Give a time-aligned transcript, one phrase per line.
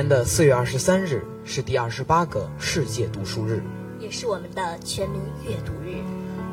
[0.00, 3.62] 年的四月二十三日是第二十八个世界读书日，
[3.98, 5.96] 也是我们的全民阅读日。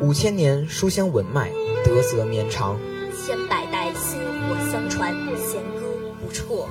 [0.01, 1.49] 五千年书香文脉，
[1.81, 2.75] 德泽绵长；
[3.15, 5.87] 千百代薪火相传，弦歌
[6.19, 6.67] 不辍。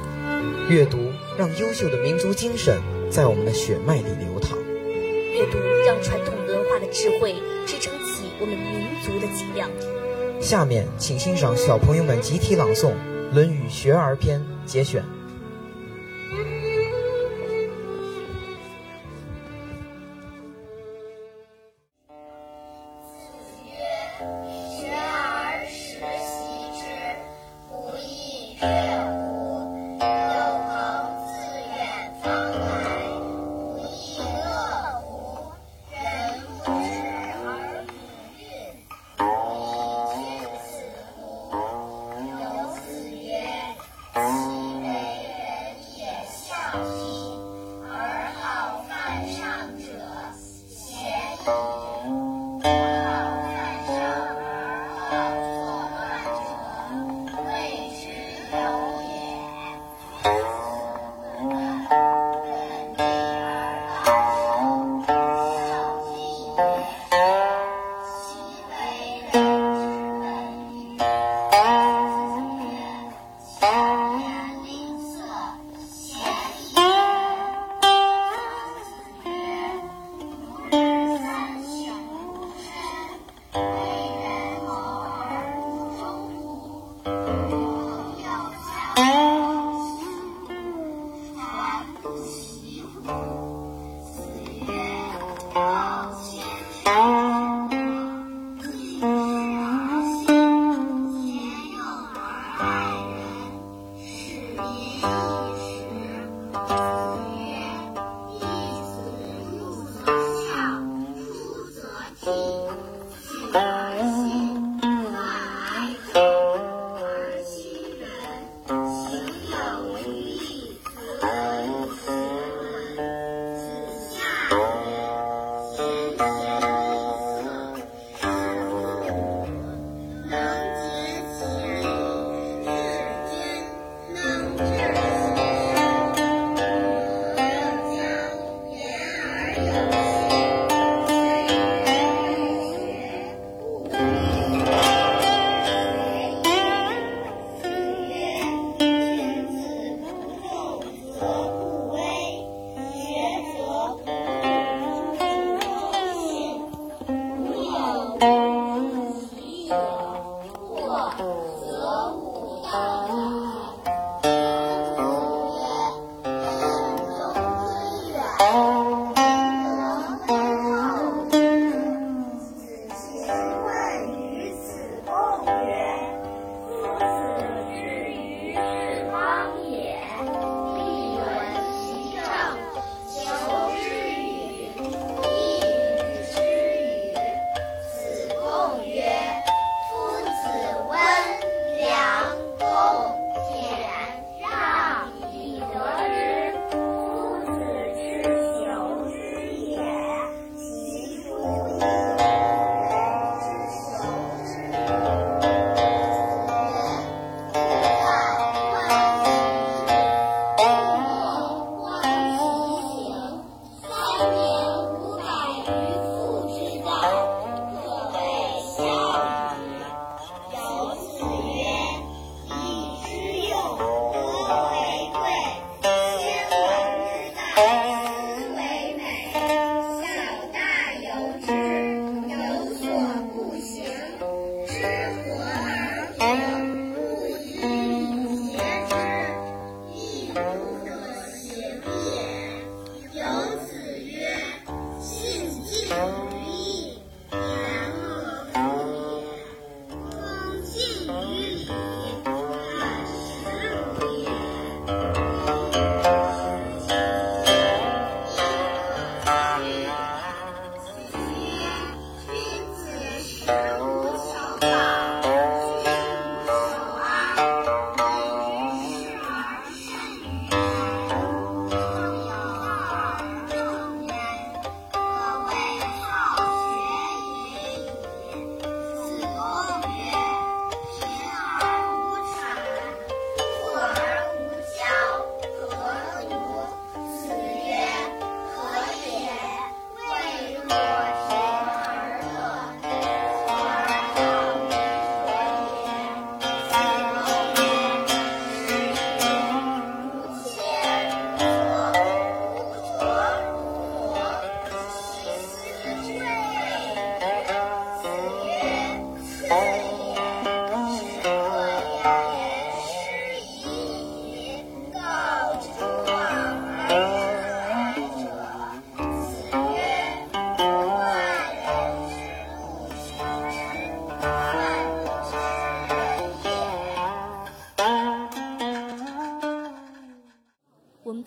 [0.69, 0.99] 阅读
[1.39, 2.79] 让优秀的民族精神
[3.11, 4.59] 在我们的血脉里流淌，
[5.33, 5.57] 阅读
[5.87, 9.67] 让传统文化的智慧支撑起我们民族的脊梁。
[10.43, 12.91] 下面，请欣赏小朋友们集体朗诵
[13.33, 14.39] 《论语·学而篇》
[14.71, 15.03] 节选。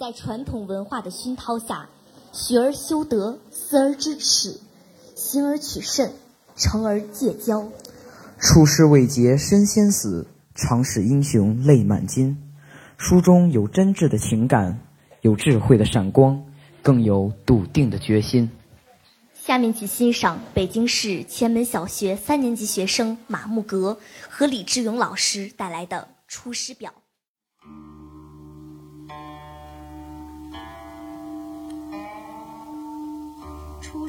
[0.10, 1.88] 在传统文化的熏陶下，
[2.32, 4.60] 学而修德，思而知耻，
[5.14, 6.14] 行而取慎，
[6.56, 7.70] 诚而戒骄。
[8.40, 10.26] 出师未捷身先死，
[10.56, 12.36] 常使英雄泪满襟。
[12.98, 14.80] 书中有真挚的情感，
[15.22, 16.44] 有智慧的闪光，
[16.82, 18.50] 更有笃定的决心。
[19.36, 26.90] 下面请欣赏北京市前门小学三年级学生马木格和李志勇老师带来的《出师表》。《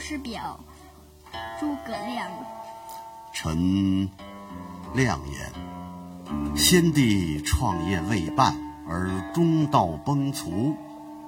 [0.01, 0.59] 师表》，
[1.61, 2.31] 诸葛亮。
[3.35, 4.09] 臣
[4.95, 8.57] 亮言：先帝创业未半
[8.89, 10.75] 而中道崩殂，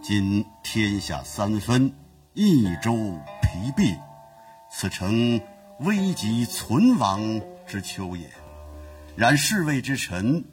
[0.03, 1.93] 今天下三分，
[2.33, 2.95] 益州
[3.43, 3.95] 疲弊，
[4.71, 5.41] 此诚
[5.81, 8.29] 危急存亡之秋也。
[9.15, 10.45] 然侍卫之臣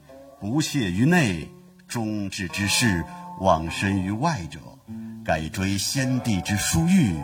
[0.42, 1.50] 不懈于内，
[1.88, 3.04] 忠志之士
[3.40, 4.60] 忘身于外者，
[5.24, 7.16] 改追先帝之殊遇，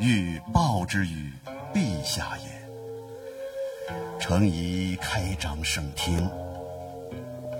[0.00, 1.30] 欲报之于
[1.74, 2.44] 陛下也。
[4.18, 6.26] 诚宜开张圣听，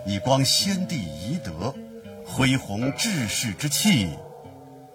[0.07, 1.75] 以光先帝遗德，
[2.25, 4.09] 恢弘志士之气，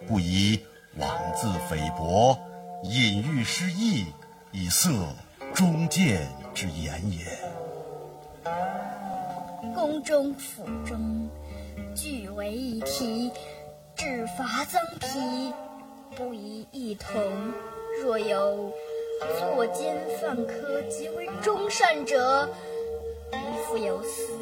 [0.07, 0.59] 不宜
[0.97, 2.35] 妄自菲薄，
[2.83, 4.07] 隐喻失意，
[4.51, 4.89] 以塞
[5.53, 7.25] 忠谏之言也。
[9.75, 11.29] 宫中府中，
[11.95, 13.31] 俱为一体，
[13.95, 15.53] 制罚增皮，
[16.15, 17.13] 不宜异同。
[18.01, 18.71] 若有
[19.39, 22.47] 作奸犯科及为忠善者，
[23.31, 24.33] 宜复有司，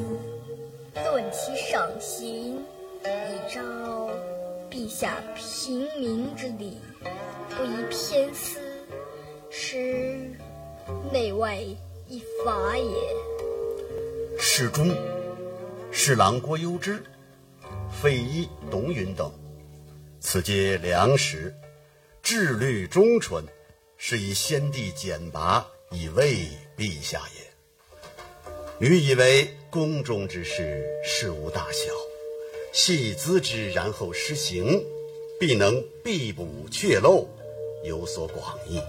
[0.96, 2.64] 论其赏刑，
[3.04, 3.62] 以昭
[4.70, 6.80] 陛下平民之礼，
[7.50, 8.60] 不宜偏私，
[9.52, 10.31] 使
[11.12, 11.58] 内外
[12.08, 12.92] 一法也。
[14.40, 14.90] 侍中、
[15.92, 17.04] 侍郎郭攸之、
[17.92, 19.31] 费祎、董允等，
[20.25, 21.54] 此皆良实，
[22.24, 23.46] 志虑忠纯。
[23.98, 26.48] 是以先帝简拔以慰
[26.78, 28.86] 陛下也。
[28.86, 31.92] 愚以为宫中之事，事无大小，
[32.74, 34.84] 细咨之，然后施行，
[35.40, 37.28] 必能必补阙漏，
[37.84, 38.81] 有所广益。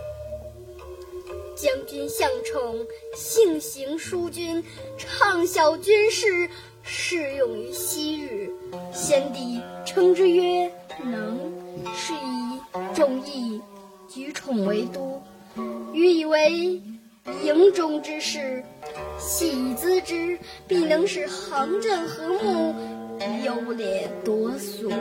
[1.55, 4.65] 将军向宠，性行淑均，
[4.99, 6.49] 畅晓军事，
[6.83, 8.51] 适用于昔日。
[8.93, 11.39] 先帝称之曰能，
[11.95, 13.61] 是以众议。
[14.07, 15.21] 举宠为都，
[15.93, 16.81] 予以为
[17.43, 18.63] 营中之事，
[19.19, 22.75] 细咨之，必能使行阵和睦，
[23.45, 24.93] 优劣夺所。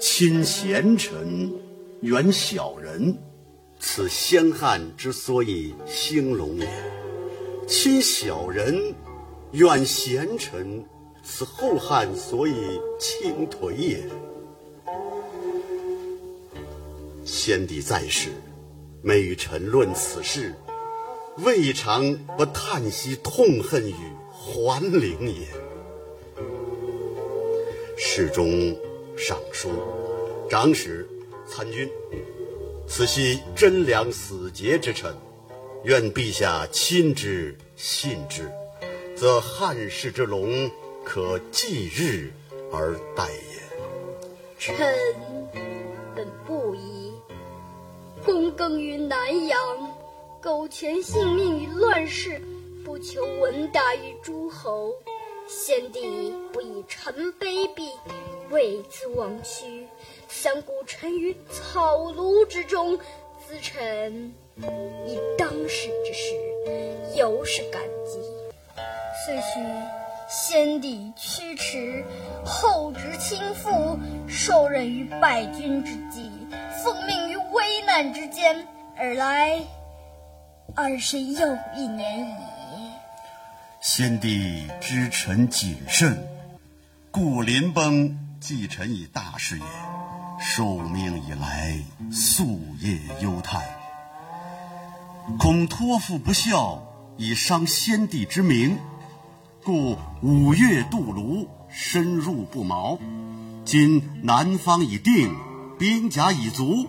[0.00, 1.52] 亲贤臣，
[2.00, 3.18] 远小人，
[3.78, 6.66] 此先汉之所以兴隆也；
[7.66, 8.94] 亲小人，
[9.50, 10.82] 远贤臣，
[11.22, 14.02] 此后汉所以倾颓也。
[17.24, 18.30] 先帝在世，
[19.00, 20.54] 每与臣论此事，
[21.38, 23.94] 未尝不叹息痛恨于
[24.30, 25.46] 桓灵也。
[27.96, 28.76] 侍中、
[29.16, 29.70] 尚书、
[30.50, 31.08] 长史、
[31.46, 31.88] 参军，
[32.88, 35.14] 此系贞良死节之臣，
[35.84, 38.50] 愿陛下亲之信之，
[39.16, 40.68] 则汉室之隆
[41.04, 42.32] 可继日
[42.72, 43.62] 而待也。
[44.58, 44.74] 臣。
[48.24, 49.58] 躬耕于南阳，
[50.40, 52.40] 苟全性命于乱世，
[52.84, 54.92] 不求闻达于诸侯。
[55.48, 57.90] 先帝不以臣卑鄙，
[58.50, 59.88] 为此枉屈，
[60.28, 64.32] 三顾臣于草庐之中，咨臣
[65.04, 66.32] 以当世之事，
[67.16, 68.20] 尤是感激。
[69.26, 69.60] 遂许
[70.28, 72.04] 先帝驱驰，
[72.44, 73.98] 后值倾覆，
[74.28, 76.30] 受任于败军之际，
[76.84, 77.41] 奉命于。
[77.52, 78.66] 危难之间
[78.96, 79.60] 而来，
[80.74, 82.34] 二十又一年矣。
[83.82, 86.26] 先帝知臣谨慎，
[87.10, 89.64] 故临崩寄臣以大事也。
[90.40, 91.78] 受命以来，
[92.10, 93.62] 夙夜忧叹，
[95.38, 96.82] 恐托付不效，
[97.18, 98.78] 以伤先帝之明，
[99.62, 102.98] 故五月渡泸，深入不毛。
[103.64, 105.36] 今南方已定，
[105.78, 106.88] 兵甲已足。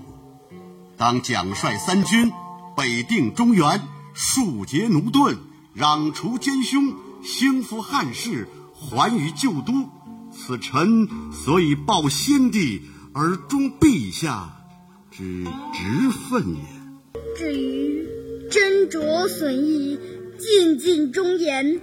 [0.97, 2.31] 当奖率三军，
[2.77, 3.81] 北定中原，
[4.13, 5.37] 庶竭奴钝，
[5.75, 9.89] 攘除奸凶，兴复汉室，还于旧都。
[10.31, 12.81] 此臣所以报先帝
[13.13, 14.65] 而忠陛下
[15.11, 16.61] 之职分也。
[17.37, 18.07] 至于
[18.49, 19.99] 斟酌损益，
[20.37, 21.79] 尽尽忠言，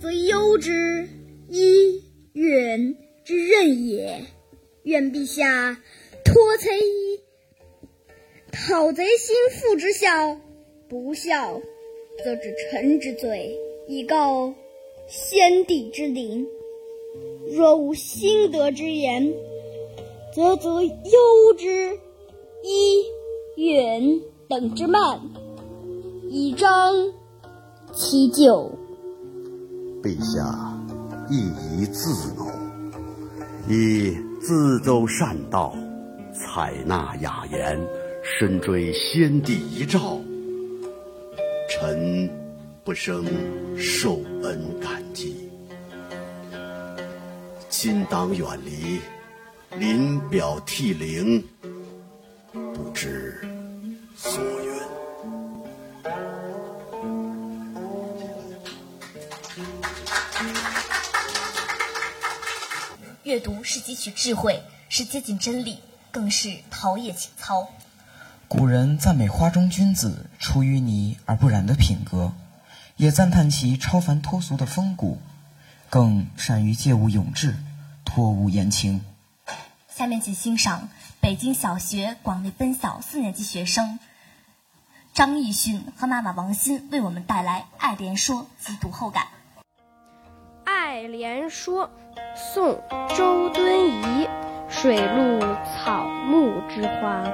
[0.00, 1.08] 则攸之、
[1.48, 2.02] 伊、
[2.32, 4.26] 允之任也。
[4.84, 5.74] 愿陛下
[6.24, 7.20] 托贼以
[8.52, 10.36] 讨贼心腹之效，
[10.88, 11.60] 不效
[12.24, 14.52] 则治臣之罪，以告
[15.08, 16.46] 先帝之灵。
[17.48, 19.32] 若无心得之言，
[20.34, 21.98] 则则忧之
[22.62, 23.04] 一
[23.56, 25.20] 允等之慢，
[26.28, 26.92] 以彰
[27.92, 28.72] 其咎。
[30.02, 30.76] 陛下
[31.30, 32.46] 亦宜自谋，
[33.68, 35.74] 以自奏善道，
[36.32, 37.80] 采纳雅言，
[38.38, 40.22] 深追先帝遗诏，
[41.68, 42.30] 臣
[42.84, 43.26] 不生
[43.76, 45.50] 受恩感激。
[47.68, 49.00] 今当远离，
[49.78, 51.44] 临表涕零，
[52.52, 53.46] 不知
[54.16, 54.72] 所云。
[63.24, 65.78] 阅读是汲取智慧，是接近真理，
[66.10, 67.68] 更是陶冶情操。
[68.50, 72.32] 古人赞美花中君子出淤泥而不染的品格，
[72.96, 75.22] 也赞叹其超凡脱俗的风骨，
[75.88, 77.54] 更善于借物咏志，
[78.04, 79.02] 托物言情。
[79.88, 80.88] 下面请欣赏
[81.20, 84.00] 北京小学广内分校四年级学生
[85.14, 89.26] 张艺迅和妈妈王鑫为我们带来《爱莲说》及读后感。
[90.64, 91.86] 《爱莲说》
[92.34, 92.80] 宋·
[93.16, 94.28] 周敦颐，
[94.70, 97.24] 水陆草木之花，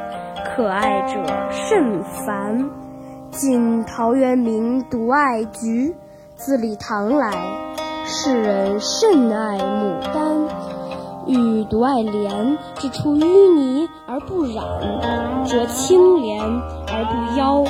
[0.44, 2.70] 可爱者甚蕃。
[3.30, 5.94] 晋陶渊明独爱菊，
[6.34, 7.30] 自李唐来，
[8.06, 10.48] 世人甚爱牡丹。
[11.26, 14.64] 予独爱莲，之出淤泥而不染，
[15.44, 17.64] 濯清涟而不妖，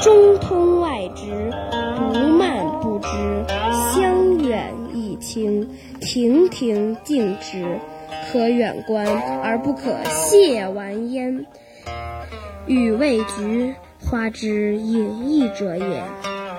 [0.00, 1.50] 中通外直，
[1.96, 3.08] 不蔓不枝，
[3.92, 5.68] 香远益清，
[6.00, 7.80] 亭亭净植，
[8.30, 9.06] 可远观
[9.42, 11.46] 而不可亵玩焉。
[12.66, 16.02] 予谓菊，花之隐逸者也；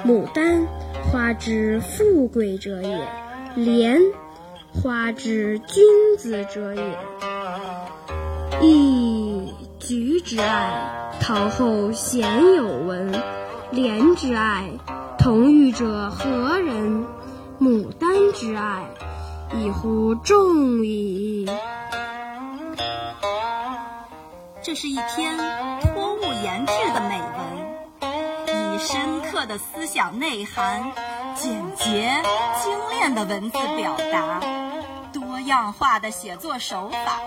[0.05, 0.67] 牡丹，
[1.09, 2.99] 花之富贵者也；
[3.55, 4.01] 莲，
[4.73, 5.83] 花之君
[6.17, 6.83] 子者也。
[8.59, 13.13] 噫菊之爱，陶后鲜有闻；
[13.71, 14.69] 莲之爱，
[15.17, 17.05] 同予者何人？
[17.59, 18.89] 牡丹之爱，
[19.53, 21.49] 已乎众矣。
[24.63, 25.37] 这是一篇
[25.81, 30.91] 托物言志的美文，以深刻的思想内涵、
[31.35, 32.13] 简洁
[32.63, 34.39] 精炼的文字表达、
[35.11, 37.19] 多样化的写作手法，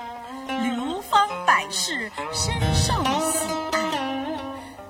[0.46, 2.94] 流芳百世，深受。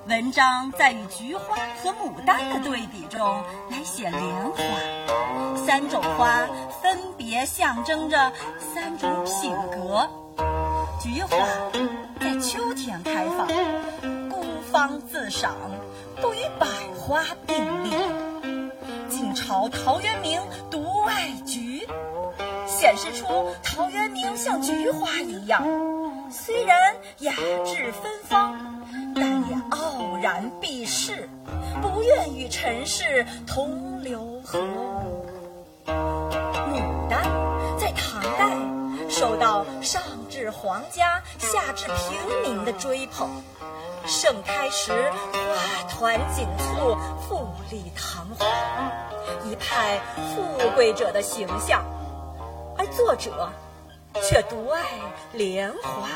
[0.07, 3.19] 文章在与菊花和牡丹的对比中
[3.71, 4.21] 来写莲
[4.51, 4.57] 花，
[5.65, 6.47] 三种花
[6.79, 10.07] 分别象征着三种品格。
[11.01, 11.47] 菊花
[12.19, 13.47] 在秋天开放，
[14.29, 15.55] 孤芳自赏，
[16.21, 17.97] 不与百花并列。
[19.09, 21.87] 晋朝陶渊明独爱菊，
[22.67, 23.25] 显示出
[23.63, 25.63] 陶渊明像菊花一样，
[26.29, 26.77] 虽然
[27.19, 27.33] 雅
[27.65, 28.83] 致芬芳，
[29.15, 31.29] 但也傲然避世，
[31.81, 35.25] 不愿与尘世同流合污。
[35.85, 37.23] 牡丹
[37.77, 38.57] 在唐代
[39.09, 43.29] 受到上至皇家，下至平民的追捧，
[44.05, 46.97] 盛开时花团锦簇，
[47.27, 48.47] 富丽堂皇，
[49.45, 49.99] 一派
[50.33, 51.83] 富贵者的形象。
[52.77, 53.49] 而作者
[54.21, 54.81] 却独爱
[55.31, 56.09] 莲花。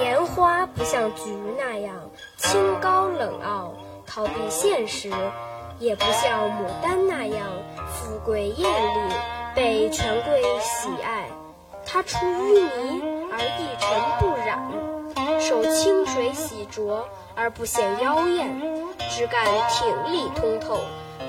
[0.00, 1.94] 莲花不像菊那样
[2.36, 3.72] 清高冷傲，
[4.06, 5.10] 逃避现实；
[5.78, 7.46] 也不像牡丹那样
[7.88, 8.70] 富贵艳
[9.08, 9.14] 丽，
[9.54, 11.28] 被权贵喜爱。
[11.86, 13.88] 它出淤泥而一尘
[14.18, 18.60] 不染，受清水洗濯而不显妖艳，
[19.08, 20.80] 枝干挺立通透，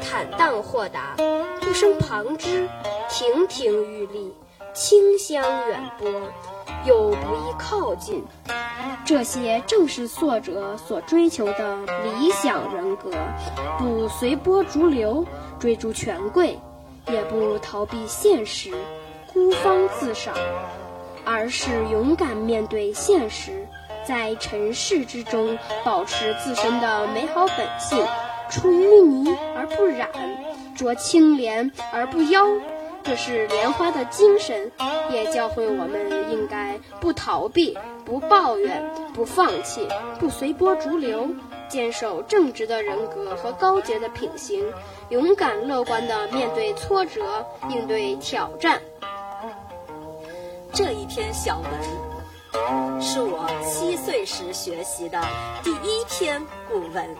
[0.03, 1.15] 坦荡豁达，
[1.61, 2.67] 不生旁枝，
[3.07, 4.35] 亭亭玉立，
[4.73, 6.09] 清香远播，
[6.85, 8.23] 又不易靠近。
[9.05, 13.11] 这些正是作者所追求的理想人格，
[13.77, 15.25] 不随波逐流，
[15.59, 16.59] 追逐权贵，
[17.07, 18.71] 也不逃避现实，
[19.31, 20.33] 孤芳自赏，
[21.23, 23.65] 而是勇敢面对现实，
[24.05, 28.05] 在尘世之中保持自身的美好本性，
[28.49, 30.09] 出淤泥而不染，
[30.77, 32.45] 濯清涟而不妖。
[33.07, 34.69] 这是莲花的精神，
[35.09, 38.83] 也教会我们应该不逃避、不抱怨、
[39.13, 39.87] 不放弃、
[40.19, 41.29] 不随波逐流，
[41.69, 44.61] 坚守正直的人格和高洁的品行，
[45.07, 48.81] 勇敢乐观地面对挫折，应对挑战。
[50.73, 55.23] 这一篇小文是我七岁时学习的
[55.63, 57.15] 第一篇古文，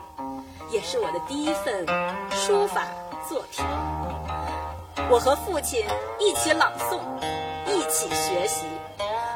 [0.70, 1.86] 也是我的第一份
[2.30, 2.86] 书法
[3.30, 3.66] 作品。
[5.10, 5.84] 我和父亲
[6.20, 7.00] 一起朗诵，
[7.68, 8.66] 一起学习。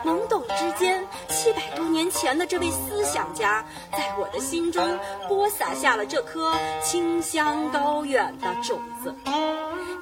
[0.03, 4.83] 懵懂之间，七百多年前的这位思想家，在我的心中
[5.27, 9.15] 播撒下了这颗清香高远的种子，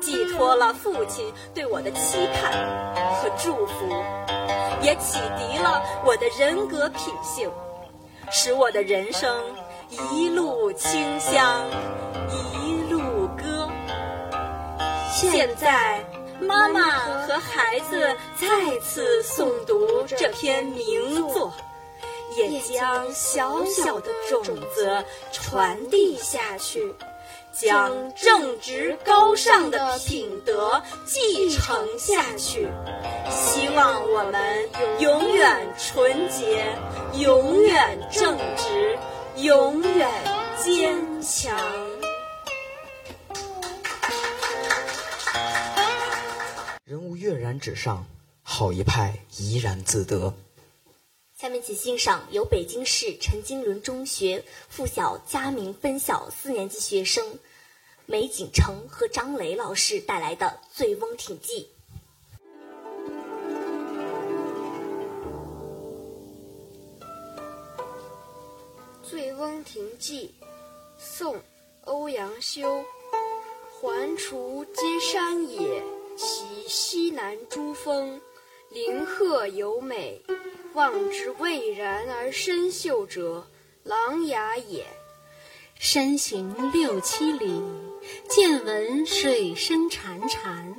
[0.01, 2.53] 寄托了父亲对我的期盼
[3.15, 3.73] 和祝福，
[4.81, 7.51] 也启迪了我的人格品性，
[8.31, 9.37] 使我的人生
[10.11, 11.61] 一路清香，
[12.31, 12.58] 一。
[15.19, 16.03] 现在。
[16.41, 21.51] 妈妈和孩子再次诵读这篇名作，
[22.37, 24.41] 也将小小的种
[24.73, 26.95] 子传递下去，
[27.51, 32.69] 将正直高尚的品德继承下去。
[33.29, 36.73] 希望我们永远纯洁，
[37.15, 38.97] 永远正直，
[39.35, 40.09] 永远
[40.63, 41.88] 坚强。
[46.89, 48.07] 人物跃然纸上，
[48.41, 50.33] 好一派怡然自得。
[51.35, 57.37] 下面请欣赏由北京市陈经纶中学附小嘉明分校四年级学生
[58.07, 61.69] 梅景成和张雷老师带来的《醉翁亭记》。
[69.07, 70.33] 《醉翁亭记》，
[70.97, 71.35] 宋·
[71.83, 72.83] 欧阳修。
[73.79, 75.98] 环滁皆山也。
[76.21, 78.19] 其西南诸峰，
[78.71, 80.21] 林壑尤美，
[80.73, 83.47] 望之蔚然而深秀者，
[83.83, 84.85] 琅琊也。
[85.79, 87.63] 山行六七里，
[88.27, 90.75] 渐闻水声潺潺，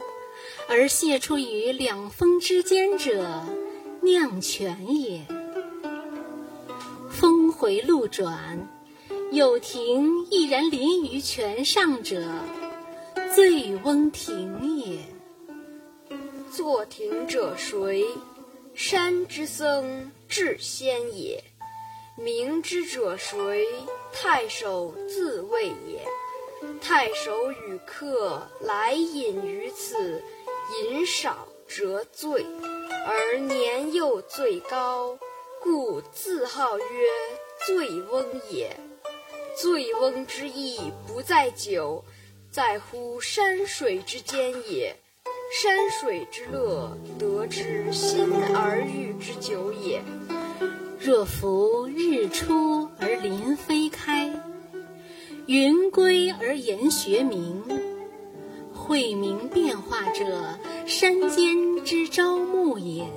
[0.68, 3.42] 而泻出于两峰之间者，
[4.02, 5.24] 酿泉也。
[7.10, 8.68] 峰回路转，
[9.32, 12.30] 有亭毅然临于泉上者，
[13.34, 14.98] 醉翁亭也。
[16.50, 18.04] 作亭者谁？
[18.74, 21.42] 山之僧智仙也。
[22.16, 23.64] 明之者谁？
[24.12, 26.04] 太守自谓也。
[26.82, 30.20] 太守与客来饮于此，
[30.82, 32.44] 饮少辄醉，
[33.06, 35.16] 而年又最高，
[35.62, 36.84] 故自号曰
[37.64, 38.76] 醉翁也。
[39.56, 42.04] 醉翁之意不在酒，
[42.50, 44.96] 在乎山水之间也。
[45.50, 50.00] 山水之乐，得之心而寓之久也。
[51.00, 54.32] 若夫日出而林霏开，
[55.46, 57.64] 云归而岩穴明，
[58.72, 63.08] 晦明变化者，山间之朝暮也。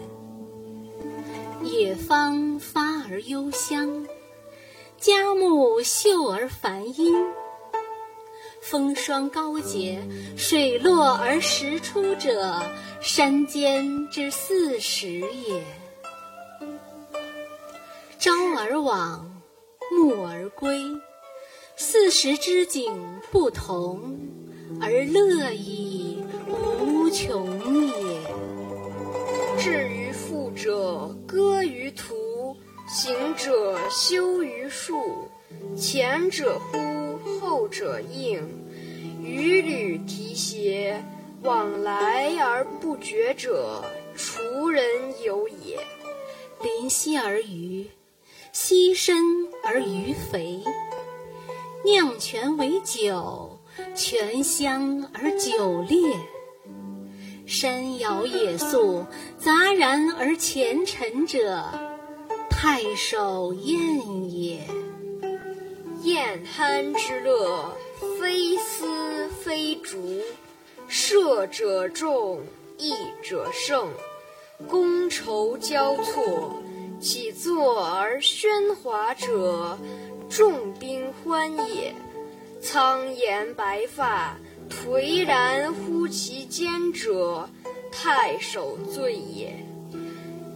[1.61, 4.07] 野芳发而幽香，
[4.97, 7.13] 佳木秀而繁阴。
[8.63, 10.01] 风霜高洁，
[10.37, 12.63] 水落而石出者，
[13.01, 15.61] 山间之四时也。
[18.17, 19.41] 朝而往，
[19.91, 20.79] 暮而归，
[21.75, 22.95] 四时之景
[23.31, 24.17] 不同，
[24.79, 26.23] 而乐亦
[26.79, 28.21] 无穷也。
[29.59, 32.55] 至于富者，歌于途；
[32.87, 35.27] 行者，休于树。
[35.75, 36.92] 前者呼。
[37.43, 38.41] 后者应，
[39.21, 41.03] 与履提携，
[41.41, 43.83] 往来而不绝者，
[44.15, 44.85] 滁人
[45.25, 45.77] 游也。
[46.63, 47.85] 临溪而渔，
[48.53, 49.17] 溪深
[49.61, 50.63] 而鱼肥。
[51.83, 53.59] 酿泉为酒，
[53.93, 56.15] 泉香而酒冽。
[57.45, 59.05] 山摇野宿，
[59.37, 61.61] 杂然而前陈者，
[62.49, 64.61] 太守宴也。
[66.03, 67.73] 宴酣之乐，
[68.19, 70.21] 非丝非竹，
[70.89, 72.41] 射者中，
[72.77, 73.87] 弈者胜，
[74.67, 76.61] 觥筹交错，
[76.99, 79.77] 起坐而喧哗者，
[80.29, 81.95] 众宾欢也。
[82.61, 84.37] 苍颜白发，
[84.69, 87.49] 颓然乎其间者，
[87.93, 89.55] 太守醉也。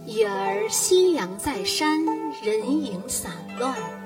[0.04, 2.04] 已而夕阳在山，
[2.42, 3.97] 人影散乱。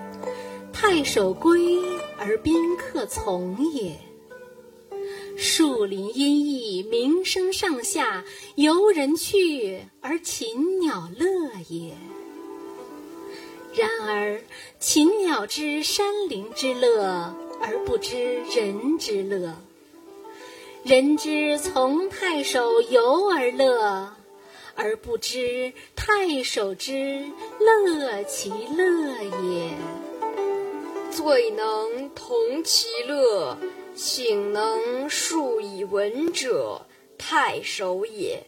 [0.73, 1.79] 太守归
[2.19, 3.99] 而宾客从也。
[5.37, 11.27] 树林阴翳，鸣声上下，游人去而禽鸟乐
[11.69, 11.95] 也。
[13.75, 14.43] 然而
[14.79, 19.55] 禽鸟知山林之乐，而不知人之乐；
[20.85, 24.15] 人知从太守游而乐，
[24.75, 27.25] 而不知太守之
[27.59, 29.71] 乐其乐也。
[31.13, 33.59] 最能同其乐，
[33.95, 36.87] 醒能述以文者，
[37.19, 38.43] 太守也。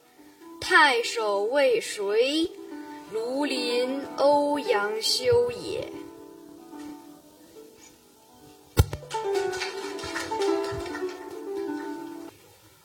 [0.63, 2.51] 太守为谁？
[3.13, 5.93] 庐陵欧阳修也。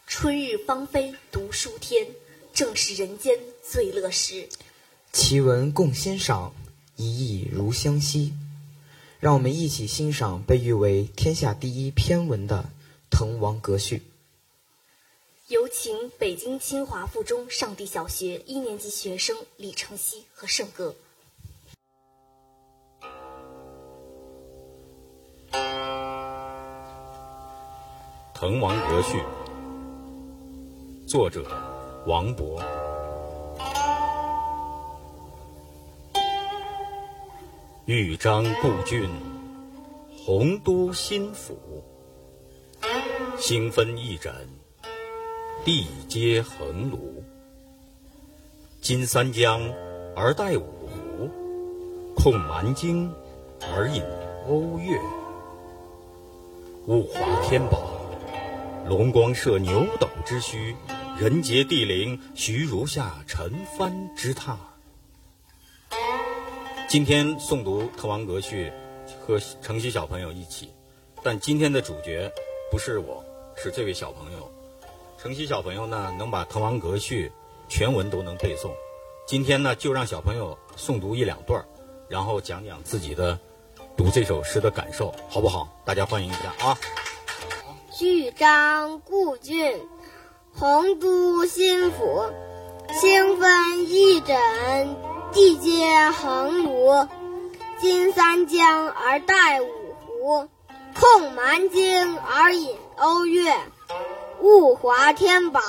[0.06, 2.06] 春日芳菲，读书天，
[2.54, 4.50] 正是人间最乐时。
[5.14, 6.54] 奇文共欣赏，
[6.98, 8.34] 一意如相惜。
[9.20, 12.70] 让我们一起欣赏被誉为天下第一篇文的
[13.18, 13.98] 《滕王阁序》。
[15.50, 20.96] 有请北京清华附中上地小学一年级学生李承熙和圣歌。
[28.34, 29.18] 《滕王阁序》
[31.06, 31.44] 作者
[32.06, 32.79] 王勃。
[37.90, 39.10] 豫章故郡，
[40.16, 41.58] 洪都新府。
[43.36, 44.30] 星分翼轸，
[45.66, 47.00] 地接衡庐。
[48.80, 49.60] 襟三江
[50.16, 51.32] 而带五湖，
[52.16, 53.12] 控蛮荆
[53.76, 54.04] 而引
[54.48, 54.96] 瓯越。
[56.86, 58.00] 物华天宝，
[58.88, 60.76] 龙光射牛斗之墟，
[61.20, 64.56] 人杰地灵，徐如下陈蕃之榻。
[66.90, 68.74] 今天诵读《滕王阁序》，
[69.24, 70.74] 和城西小朋友一起，
[71.22, 72.34] 但今天的主角
[72.72, 73.24] 不是我，
[73.56, 74.52] 是这位小朋友。
[75.16, 77.28] 城西小朋友呢，能把《滕王阁序》
[77.72, 78.72] 全文都能背诵。
[79.28, 81.64] 今天呢，就让小朋友诵读一两段，
[82.08, 83.38] 然后讲讲自己的
[83.96, 85.70] 读这首诗的感受，好不好？
[85.86, 86.76] 大家欢迎一下啊！
[88.02, 89.80] 豫章故郡，
[90.56, 92.34] 洪都新府。
[93.00, 94.36] 星分翼轸，
[95.32, 97.08] 地接衡庐。
[97.80, 99.68] 襟三江而带五
[100.06, 100.50] 湖，
[101.00, 103.56] 控蛮荆而引瓯越。
[104.42, 105.62] 物华天宝，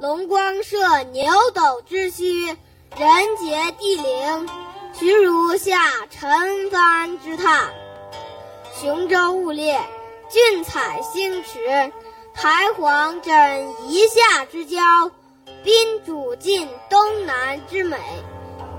[0.00, 2.56] 龙光射牛斗之墟，
[2.96, 4.48] 人杰地灵，
[4.94, 5.78] 徐如下
[6.10, 7.66] 陈蕃之榻。
[8.80, 9.80] 雄州雾列，
[10.28, 11.92] 俊采星驰，
[12.34, 14.80] 台隍枕夷夏之交，
[15.62, 17.96] 宾主尽东南之美，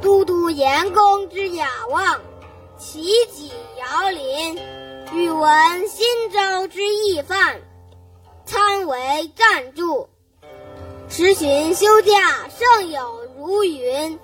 [0.06, 2.22] 都督阎公之雅望，
[2.78, 3.02] 齐
[3.34, 4.56] 己遥临，
[5.14, 7.60] 宇文新州之懿范，
[8.46, 10.08] 参为赞助。
[11.10, 14.20] 时寻休假，胜友如云，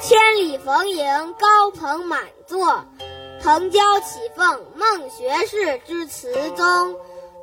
[0.00, 2.84] 千里逢迎，高朋满座。
[3.40, 6.96] 腾蛟起凤，孟学士之词宗；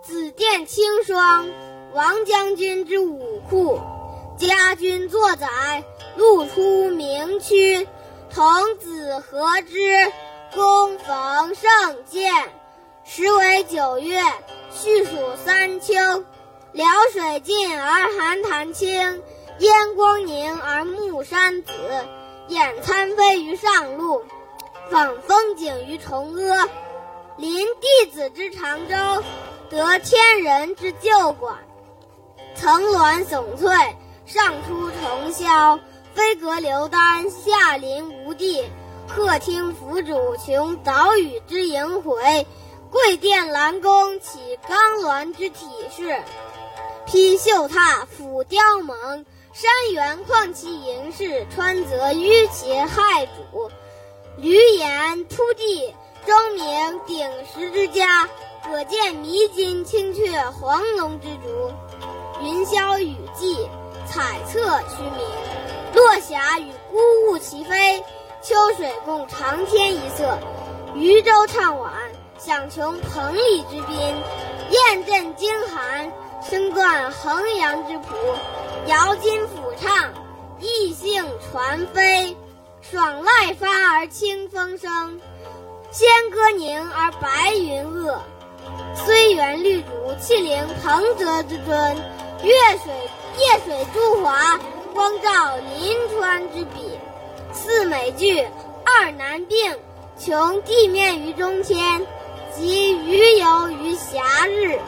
[0.04, 1.48] 紫殿青霜，
[1.94, 3.80] 王将军之武库。
[4.38, 5.48] 家君作宰，
[6.18, 7.88] 路出名区。
[8.34, 10.12] 童子何之？
[10.54, 12.30] 恭逢圣饯。
[13.04, 14.22] 时为九月，
[14.72, 15.12] 序属
[15.46, 15.94] 三秋。
[16.74, 19.24] 辽水尽而寒潭清，
[19.60, 21.72] 烟光凝而暮山紫。
[22.50, 24.24] 俨参飞于上路，
[24.90, 26.68] 访风景于崇阿。
[27.38, 29.24] 临帝子之长洲，
[29.70, 31.56] 得天人之旧馆。
[32.56, 33.70] 层峦耸翠，
[34.26, 35.80] 上出重霄；
[36.18, 38.66] 飞阁流丹，下临无地。
[39.08, 42.48] 客厅府主穷岛屿之萦回，
[42.90, 46.20] 贵殿兰宫起冈峦之体势。
[47.06, 53.70] 披绣闼，俯雕甍，山原旷其盈视，川泽纡其骇瞩。
[54.42, 55.94] 闾阎扑地，
[56.26, 58.28] 钟鸣鼎食之家。
[58.66, 61.72] 可见弥津青雀，黄龙之竹。
[62.42, 63.70] 云霄雨霁，
[64.08, 65.77] 彩册虚名。
[65.98, 68.04] 落霞与孤鹜齐飞，
[68.44, 70.38] 秋水共长天一色。
[70.94, 71.92] 渔舟唱晚，
[72.38, 73.98] 响穷彭蠡之滨。
[74.70, 76.12] 雁阵惊寒，
[76.48, 78.16] 声断衡阳之浦。
[78.86, 80.14] 遥襟甫唱，
[80.60, 82.38] 逸兴传飞。
[82.80, 85.20] 爽籁发而清风生，
[85.90, 88.20] 仙歌凝而白云遏。
[88.94, 89.90] 虽园绿竹，
[90.22, 91.96] 气凌彭泽之尊。
[92.44, 92.94] 月水
[93.40, 94.60] 夜水诸华，
[94.98, 96.98] 光照临川之笔。
[97.54, 98.44] 四美具，
[98.84, 99.78] 二难并，
[100.18, 102.02] 穷地面于中天，
[102.56, 104.80] 及鱼游于暇日。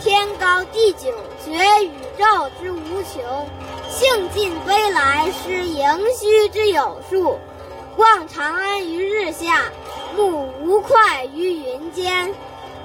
[0.00, 1.12] 天高地久，
[1.46, 3.48] 觉宇宙之无穷。
[3.88, 5.86] 兴尽悲来，失盈
[6.18, 7.38] 虚之有数。
[7.96, 9.70] 望长安于日下，
[10.16, 10.92] 目吴会
[11.36, 12.34] 于云间。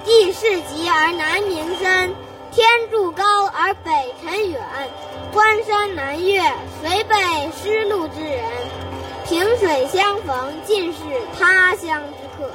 [0.04, 2.14] 地势极而南溟深，
[2.52, 4.62] 天柱高而北辰远。
[5.32, 6.40] 关山难越，
[6.82, 7.16] 谁被
[7.52, 8.44] 失路之人？
[9.26, 10.98] 萍水相逢，尽是
[11.38, 12.50] 他乡之客。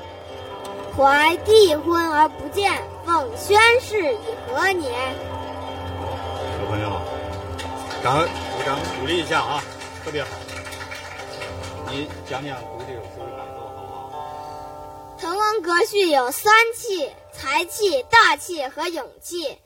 [0.98, 2.72] 怀帝婚而不见，
[3.06, 4.92] 奉宣室以何年？
[6.60, 7.02] 小朋友，
[8.04, 9.64] 赶快鼓掌鼓励一下啊，
[10.04, 10.30] 特别好。
[11.92, 15.18] 你讲讲读这首诗的感受好不好？
[15.20, 19.58] 滕王阁序有三气：才气、大气和勇气。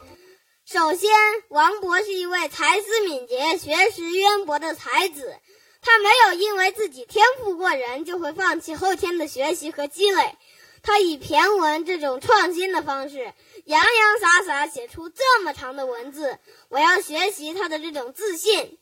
[0.70, 1.10] 首先，
[1.48, 5.34] 王勃是一位才思敏捷、学识渊博的才子，
[5.82, 10.36] 他没有因为自己天赋过人就会放弃后天的学习和积累。
[10.84, 18.78] 他以骈文这种创新的方式，洋洋洒洒写出这么长的文字，我要学习他的这种自信。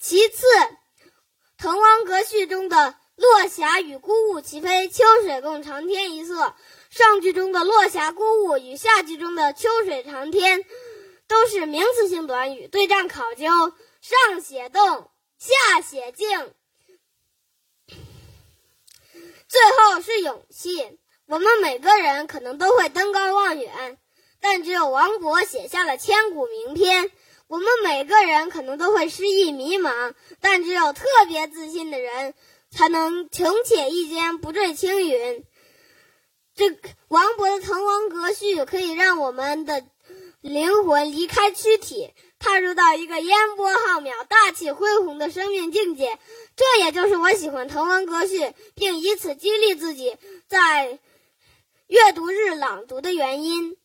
[0.00, 0.46] 其次，
[1.58, 6.54] 《滕王阁序》中的“落霞与孤鹜齐飞，秋水共长天一色”，
[6.88, 10.64] 上句中的“落霞孤鹜”与下句中的“秋水长天”，
[11.28, 13.46] 都是名词性短语，对仗考究，
[14.00, 16.54] 上写动，下写静。
[19.48, 20.98] 最后是勇气。
[21.26, 23.98] 我们每个人可能都会登高望远，
[24.40, 27.10] 但只有王勃写下了千古名篇。
[27.48, 32.34] 我们每个人可能都会失意迷茫，但只有特别自信的人
[32.70, 35.44] 才能穷且益坚，不坠青云。
[36.54, 36.76] 这
[37.08, 39.84] 王勃的《滕王阁序》可以让我们的
[40.46, 46.18] 灵魂离开躯体，踏入到一个烟波浩渺、大气恢宏的生命境界。
[46.54, 48.38] 这也就是我喜欢《滕王阁序》，
[48.74, 50.98] 并以此激励自己在。
[51.88, 53.76] 阅读日朗读的原因。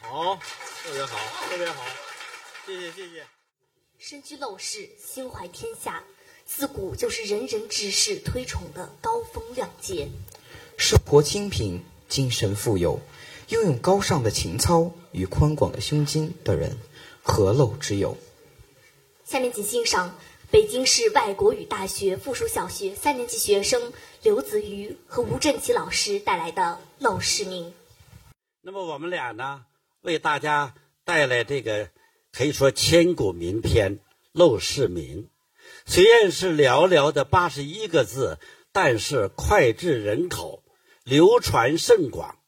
[0.00, 0.34] 好，
[0.82, 1.16] 特别好，
[1.48, 1.84] 特别好，
[2.66, 3.24] 谢谢谢谢。
[3.98, 6.02] 身居陋室，心怀天下，
[6.44, 10.08] 自古就是仁人志士推崇的高风亮节。
[10.76, 12.98] 生活清贫，精神富有，
[13.50, 16.78] 拥有高尚的情操与宽广的胸襟的人，
[17.20, 18.16] 何陋之有？
[19.24, 20.16] 下面请欣赏。
[20.52, 27.66] 北京市外国语大学附属小学三年级学生刘子瑜和吴振奇老师带来的《陋室铭》。
[28.60, 29.64] 那么我们俩呢，
[30.00, 31.90] 为大家带来这个
[32.32, 33.98] 可以说千古名篇
[34.32, 35.24] 《陋室铭》。
[35.86, 38.38] 虽然是寥寥的八十一个字，
[38.72, 40.64] 但是脍炙人口，
[41.04, 42.39] 流传甚广。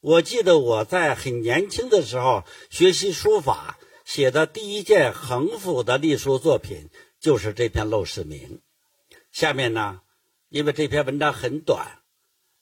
[0.00, 6.90] 我记得我在很年轻的时候学习书法，写的第一件横幅的隶书作品。
[7.20, 8.40] 就是这篇《陋室铭》，
[9.30, 10.00] 下面呢，
[10.48, 11.98] 因为这篇文章很短，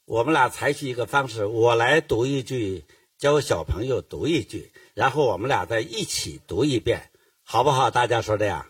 [0.04, 2.84] 我们俩采取一个方式，我来读一句，
[3.16, 7.12] 教小朋友读一句，然后我们俩再一起读一遍，
[7.44, 7.92] 好不好？
[7.92, 8.66] 大家说这样，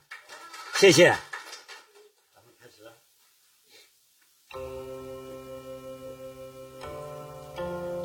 [0.75, 1.17] 谢谢。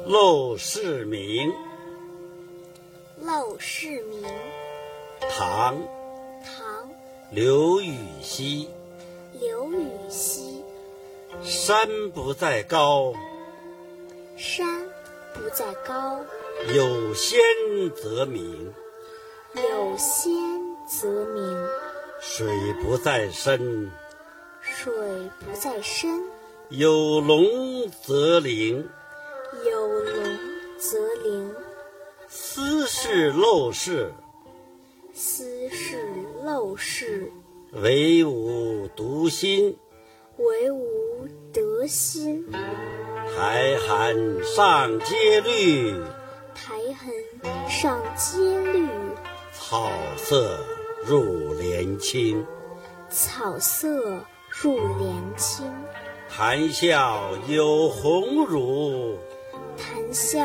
[0.06, 1.50] 陋室铭》。
[3.26, 4.22] 《陋室铭》，
[5.30, 5.78] 唐。
[6.44, 6.90] 唐
[7.32, 8.68] 刘禹锡。
[9.40, 10.62] 刘禹锡。
[11.42, 13.14] 山不在高，
[14.38, 14.68] 山
[15.34, 16.20] 不在高，
[16.76, 17.40] 有仙
[17.96, 18.74] 则名，
[19.56, 20.32] 有仙
[20.88, 21.68] 则名。
[22.22, 22.48] 水
[22.84, 23.90] 不在深，
[24.62, 24.94] 水
[25.40, 26.24] 不在深，
[26.70, 28.88] 有龙则灵，
[30.92, 31.56] 则灵。
[32.28, 34.12] 斯是陋室。
[35.14, 36.06] 斯是
[36.44, 37.32] 陋室，
[37.72, 39.78] 惟吾独心。
[40.38, 42.46] 惟吾德馨。
[43.34, 45.94] 苔痕上阶绿，
[46.54, 47.14] 苔痕
[47.70, 48.86] 上阶绿。
[49.54, 50.60] 草色
[51.06, 52.46] 入帘青，
[53.10, 54.20] 草色
[54.50, 55.66] 入帘青。
[56.30, 59.18] 谈笑有鸿儒，
[60.14, 60.40] 谈笑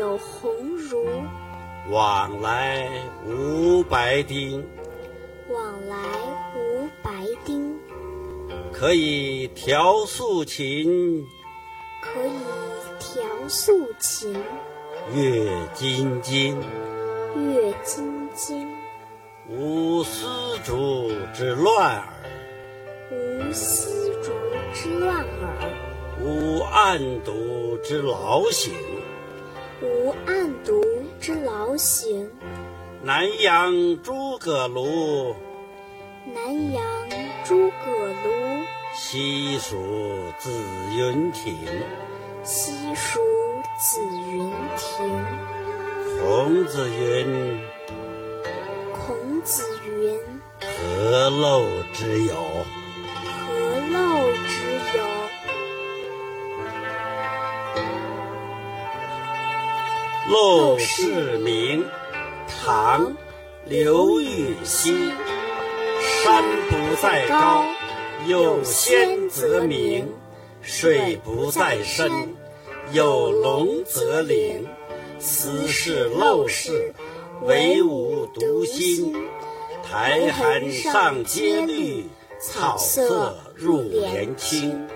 [0.00, 1.06] 有鸿儒。
[1.90, 2.90] 往来
[3.24, 4.66] 无白丁，
[5.48, 5.96] 往来
[6.56, 7.78] 无白丁。
[8.72, 11.24] 可以调素琴，
[12.00, 12.32] 可以
[12.98, 14.34] 调素琴。
[15.14, 16.60] 阅金经，
[17.36, 18.68] 阅金经。
[19.48, 20.26] 无丝
[20.64, 22.04] 竹之乱耳，
[23.12, 24.32] 无丝竹
[24.74, 25.70] 之乱耳。
[26.20, 28.72] 无案牍之劳形，
[29.82, 30.80] 无案牍。
[31.20, 32.28] 之劳形。
[33.04, 35.36] 南阳诸葛庐，
[36.34, 36.82] 南阳
[37.44, 38.64] 诸葛庐。
[38.92, 39.76] 西蜀
[40.40, 40.50] 子
[40.96, 41.56] 云亭，
[42.42, 43.20] 西蜀
[43.78, 44.00] 子
[44.32, 45.24] 云亭。
[46.20, 47.60] 孔子云，
[48.92, 50.18] 孔子云。
[50.60, 52.34] 何陋之有？
[60.32, 61.84] 陋室铭》
[62.64, 63.06] 唐·
[63.66, 65.10] 刘禹锡。
[66.00, 67.66] 山不在高，
[68.26, 70.06] 有仙则名；
[70.62, 72.10] 水不在深，
[72.92, 74.66] 有龙则灵。
[75.18, 76.94] 斯是陋室，
[77.42, 79.14] 惟吾独心。
[79.84, 82.06] 苔痕上阶绿，
[82.40, 84.88] 草色入帘青。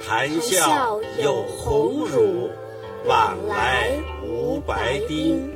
[0.00, 2.48] 谈笑有鸿儒，
[3.06, 5.50] 往来无白丁。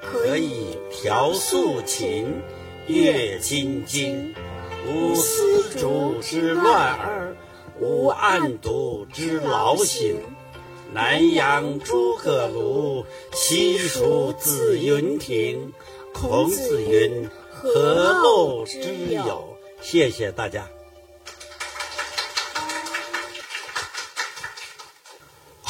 [0.00, 2.40] 可以调素琴，
[2.86, 4.34] 阅金经。
[4.86, 7.36] 无丝竹之乱耳，
[7.78, 10.16] 无案牍之劳形。
[10.94, 15.74] 南阳诸葛庐，西蜀子云亭。
[16.14, 20.66] 孔子云：“何陋之有？”谢谢大家。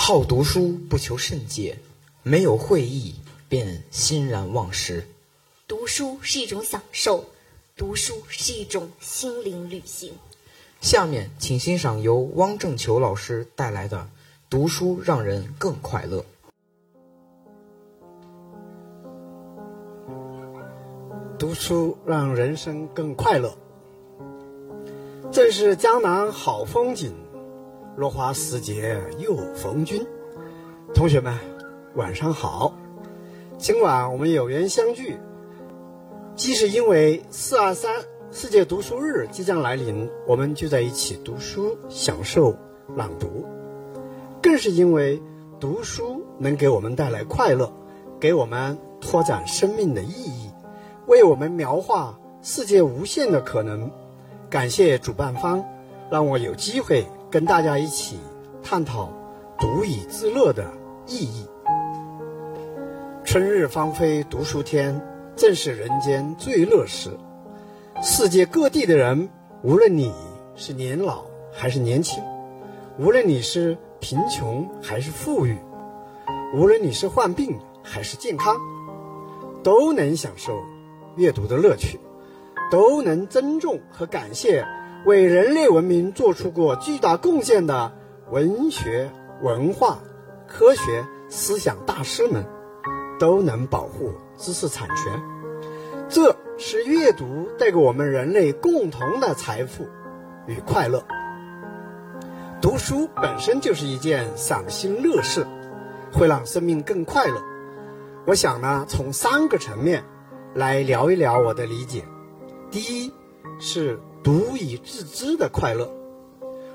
[0.08, 1.76] 好读书，不求甚解，
[2.22, 3.16] 没有会意，
[3.46, 5.06] 便欣然忘食。
[5.66, 7.26] 读书是一种享受，
[7.76, 10.14] 读书是一种心灵旅行。
[10.80, 13.98] 下面，请欣赏由汪正球老师带来的
[14.48, 16.20] 《读书让人更快乐》。
[21.38, 23.54] 读书让人生更快乐。
[25.30, 27.12] 正是江南好风景，
[27.98, 30.06] 落花时节又逢君。
[30.94, 31.36] 同学们，
[31.96, 32.72] 晚上好。
[33.58, 35.18] 今晚我们有缘相聚，
[36.36, 37.92] 既是因为四二三
[38.30, 42.56] 世界读书日即将来临，我们就在一起读书，享受
[42.94, 43.26] 朗读；
[44.40, 45.20] 更是因为
[45.58, 47.68] 读书能给我们带来快乐，
[48.20, 50.48] 给我们拓展生命的意义。
[51.08, 53.90] 为我们描画世界无限的可能。
[54.48, 55.64] 感谢主办方，
[56.12, 58.18] 让我有机会跟大家一起
[58.62, 59.12] 探讨
[59.58, 60.72] 读以自乐的
[61.06, 61.46] 意义。
[63.22, 64.98] 春日芳菲读书天，
[65.36, 67.10] 正是人间最乐时。
[68.02, 69.28] 世界各地的人，
[69.62, 70.10] 无论你
[70.56, 72.22] 是年老还是年轻，
[72.98, 75.58] 无论你是贫穷还是富裕，
[76.54, 78.56] 无论你是患病还是健康，
[79.62, 80.58] 都能享受。
[81.16, 81.98] 阅读的乐趣，
[82.70, 84.64] 都能尊重和感谢
[85.04, 87.92] 为人类文明做出过巨大贡献的
[88.30, 89.10] 文学、
[89.42, 89.98] 文化、
[90.46, 92.44] 科学、思想大师们，
[93.18, 95.22] 都能保护知识产权。
[96.08, 99.86] 这是阅读带给我们人类共同的财富
[100.46, 101.04] 与快乐。
[102.60, 105.46] 读书本身就是一件赏心乐事，
[106.12, 107.42] 会让生命更快乐。
[108.26, 110.04] 我想呢，从三个层面。
[110.54, 112.02] 来聊一聊我的理解。
[112.70, 113.12] 第一
[113.60, 115.90] 是足以自知的快乐，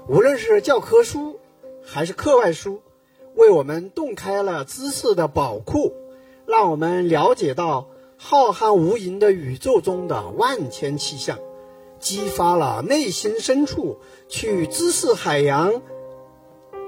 [0.10, 1.40] 无论是教科书
[1.86, 2.82] 还是课外书，
[3.36, 5.94] 为我们洞开了知识的宝库，
[6.48, 11.38] 让我们了解到浩瀚无垠的宇宙中的万千气象，
[12.00, 15.84] 激发了内心深处去知识海洋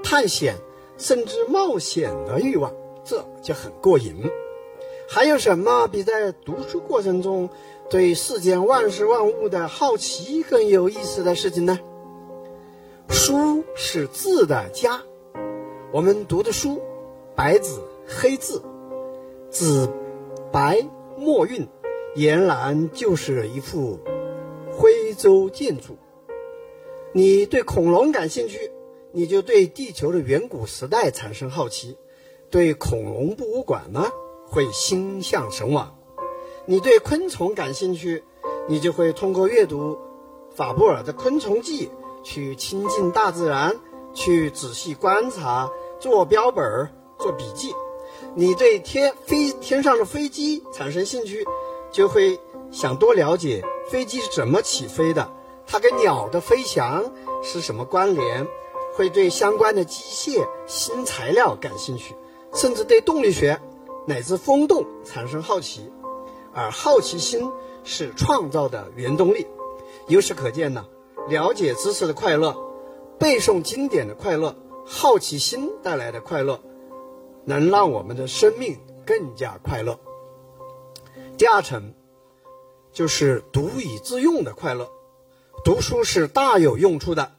[0.04, 0.56] 探险
[0.98, 2.74] 甚至冒险的欲望，
[3.04, 4.16] 这就很过瘾。
[5.08, 7.52] 还有什么比在读书过程中
[7.88, 11.80] 对世间万事万物的好奇更有意思的事情呢？
[13.10, 15.02] 书是字的家，
[15.92, 16.82] 我们读的书，
[17.36, 18.64] 白纸黑字，
[19.52, 19.88] 纸
[20.52, 20.84] 白
[21.16, 21.68] 墨韵，
[22.16, 24.00] 俨然就是一幅
[24.72, 25.96] 徽州建筑。
[27.14, 28.72] 你对恐龙感兴趣，
[29.12, 31.98] 你就对地球的远古时代产生好奇，
[32.50, 34.08] 对恐龙博物馆呢？
[34.48, 35.95] 会心向神往。
[36.68, 38.24] 你对昆虫感兴趣，
[38.68, 39.96] 你就会通过阅读
[40.56, 41.88] 法布尔的《昆虫记》
[42.24, 43.76] 去亲近大自然，
[44.16, 46.90] 去仔细观察，做标本儿、
[47.20, 47.72] 做笔记。
[48.34, 51.46] 你对天飞天上的飞机产生兴趣，
[51.92, 52.40] 就会
[52.72, 55.32] 想多了解飞机是怎么起飞的，
[55.68, 57.12] 它跟鸟的飞翔
[57.44, 58.48] 是什么关联，
[58.96, 62.16] 会对相关的机械新材料感兴趣，
[62.56, 63.62] 甚至对动力学。
[64.08, 65.92] 乃至风洞产生好奇，
[66.56, 67.52] 而好奇心
[67.84, 69.46] 是创造的原动力。
[70.08, 70.86] 由此可见呢，
[71.30, 72.56] 了解知识的快乐，
[73.20, 76.62] 背诵经典的快乐，好奇心带来的快乐，
[77.44, 80.00] 能让我们的生命更加快乐。
[81.38, 81.94] 第二层
[82.94, 84.90] 就是读以致用的快乐，
[85.66, 87.34] 读书是大有用处的。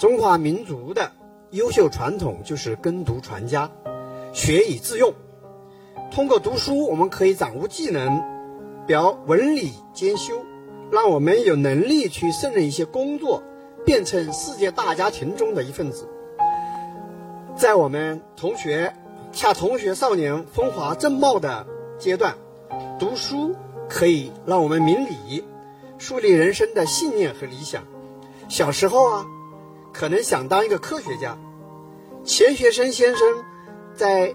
[0.00, 1.12] 中华民族的
[1.50, 3.70] 优秀传统就是耕读传家，
[4.32, 5.12] 学以致用。
[6.10, 8.22] 通过读书，我们可以掌握技能，
[8.84, 10.44] 表文理兼修，
[10.90, 13.42] 让我们有能力去胜任一些工作，
[13.84, 16.08] 变成世界大家庭中的一份子。
[17.56, 18.92] 在我们同学
[19.32, 21.64] 恰同学少年风华正茂的
[21.96, 22.34] 阶段，
[22.98, 23.54] 读书
[23.88, 25.44] 可以让我们明理，
[25.96, 27.84] 树立人生的信念和理想。
[28.48, 29.26] 小时候啊，
[29.92, 31.38] 可能想当一个科学家。
[32.24, 33.28] 钱学森先生
[33.94, 34.34] 在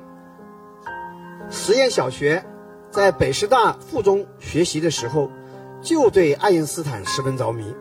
[1.50, 2.44] 实验小学，
[2.92, 5.30] 在北师大附中学习的时候，
[5.82, 7.76] 就对爱因斯坦十分着迷。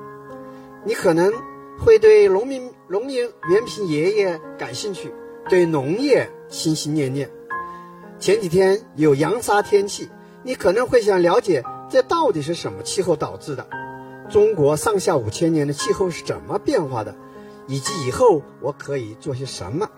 [0.84, 1.32] 你可能
[1.78, 5.14] 会对农民、农民袁平爷爷感兴趣，
[5.48, 7.30] 对农业心心念念。
[8.18, 10.08] 前几天有扬沙天气，
[10.42, 13.66] 你可能会想了解这到底是什么气候导致的？
[14.30, 17.14] 中国上下五千年的气候是怎么变化的？
[17.66, 19.88] 以及以后我可以做些什么？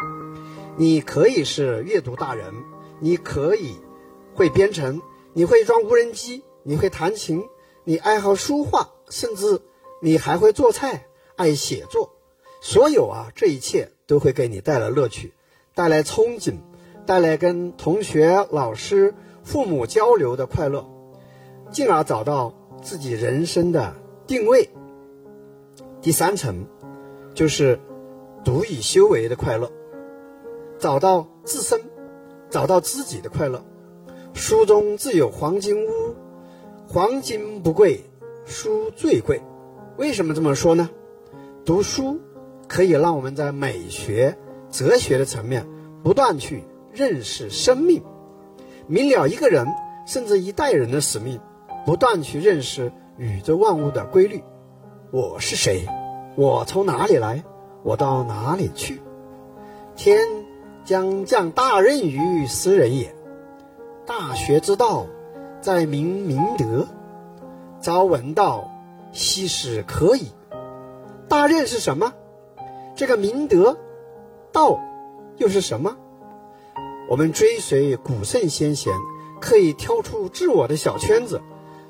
[0.77, 2.55] 你可以是阅读大人，
[3.01, 3.77] 你可以
[4.35, 5.01] 会编程，
[5.33, 7.45] 你会装无人机，你会弹琴，
[7.85, 9.61] 你爱好书画，甚至
[10.01, 12.13] 你还会做菜，爱写作。
[12.61, 15.33] 所有啊，这一切都会给你带来乐趣，
[15.75, 16.55] 带来憧憬。
[17.07, 20.85] 带来跟同学、老师、父母交流的快乐，
[21.71, 23.95] 进而找到自己人生的
[24.27, 24.69] 定位。
[26.03, 26.67] 第三层
[27.33, 27.79] 就是
[28.45, 29.71] 独以修为的快乐，
[30.81, 31.81] 找到自身，
[32.57, 33.63] 找到自己的快乐。
[34.33, 36.17] 书中自有黄金屋，
[36.89, 38.03] 黄金不贵，
[38.47, 39.43] 书最贵。
[39.99, 40.89] 为什么这么说呢？
[41.67, 42.19] 读书
[42.67, 44.39] 可以让我们在美学、
[44.71, 45.67] 哲学的层面
[46.03, 46.65] 不断去。
[46.95, 48.03] 认识生命，
[48.87, 49.67] 明了一个人
[50.07, 51.39] 甚至一代人的使命，
[51.85, 54.43] 不断去认识宇宙万物的规律。
[55.11, 55.87] 我是谁？
[56.37, 57.45] 我从哪里来？
[57.83, 59.03] 我到哪里去？
[59.95, 60.27] 天
[60.87, 63.13] 将降大任于斯人也。
[64.07, 65.07] 大学之道，
[65.61, 66.87] 在明明德。
[67.83, 68.71] 朝闻道，
[69.13, 70.29] 夕死可矣。
[71.29, 72.15] 大任是什么？
[72.95, 73.77] 这个明德，
[74.53, 74.81] 道
[75.39, 75.97] 又是什么？
[77.11, 78.93] 我们追随古圣先贤，
[79.41, 81.41] 可以跳出自我的小圈子，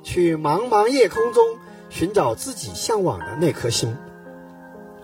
[0.02, 1.44] 去茫茫夜空中
[1.90, 3.94] 寻找自己向往的那颗星。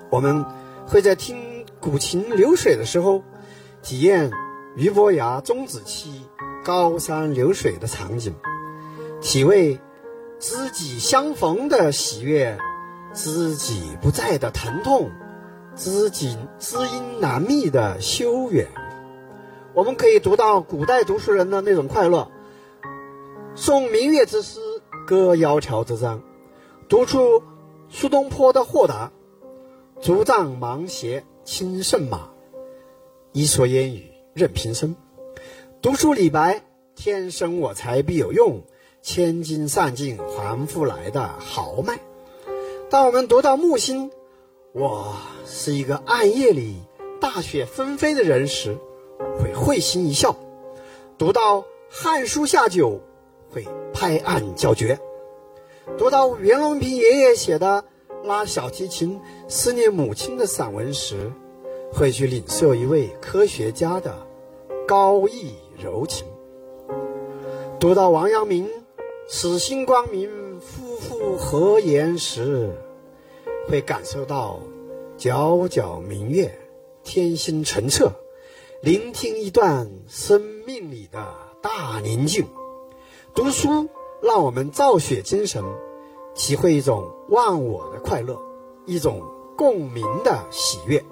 [0.09, 0.47] 我们
[0.87, 3.23] 会在听古琴流水的时候，
[3.83, 4.31] 体验
[4.77, 6.23] 俞伯牙钟子期
[6.65, 8.33] 高山流水的场景，
[9.21, 9.81] 体味
[10.39, 12.57] 知己相逢的喜悦，
[13.13, 15.11] 知己不在的疼痛，
[15.75, 18.69] 知己知音难觅的修远。
[19.75, 22.31] 我们可以读到古代读书人的那种快乐，
[23.57, 24.61] 诵明月之诗，
[25.07, 26.23] 歌窈窕之章，
[26.89, 27.43] 读出
[27.89, 29.11] 苏东坡的豁达，
[30.01, 32.32] 竹杖芒鞋轻胜马，
[33.33, 34.95] 一蓑烟雨任平生。
[35.81, 36.63] 读书李白
[36.95, 38.63] “天生我材必有用，
[39.01, 41.99] 千金散尽还复来”的豪迈。
[42.91, 44.11] 当我们读到木心
[44.73, 45.17] “我
[45.47, 46.77] 是一个暗夜里
[47.23, 48.77] 大雪纷飞的人”时，
[49.41, 50.37] 会会心一笑，
[51.17, 53.01] 读到汉书下酒，
[53.51, 54.99] 会拍案叫绝；
[55.97, 57.83] 读到袁隆平爷爷写的
[58.25, 59.19] 拉小提琴
[59.49, 61.33] 思念母亲的散文时，
[61.93, 64.27] 会去领受一位科学家的
[64.89, 66.27] 高逸柔情；
[67.79, 68.69] 读到王阳明
[69.29, 72.73] “此心光明，夫复何言”时，
[73.69, 74.61] 会感受到
[75.19, 76.59] 皎皎明月，
[77.05, 78.11] 天心澄澈。
[78.81, 82.47] 聆听一段生命里的大宁静，
[83.33, 83.89] 读书
[84.21, 85.63] 让我们造血精神，
[86.35, 88.41] 体会一种忘我的快乐，
[88.87, 89.23] 一种
[89.57, 91.05] 共鸣的喜悦。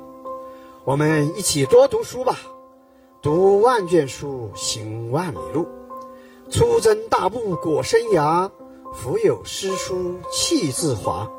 [0.91, 2.37] 我们一起多读书吧，
[3.23, 5.69] 读万卷书，行万里路。
[6.51, 8.51] 出征大步过生涯，
[8.93, 11.31] 腹有诗书气自华。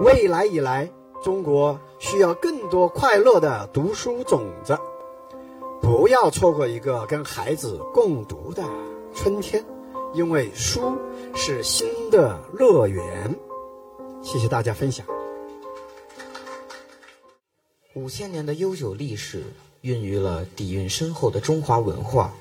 [0.00, 0.90] 未来以来，
[1.22, 4.78] 中国需要更多快乐的读书种子。
[5.82, 8.64] 不要错过一个跟孩子共读的
[9.14, 9.62] 春天，
[10.14, 10.96] 因为书
[11.34, 13.38] 是心的乐园。
[14.22, 15.04] 谢谢大家分享。
[17.94, 19.42] 五千年的悠久历史，
[19.82, 22.32] 孕育了底蕴深厚的中华文化。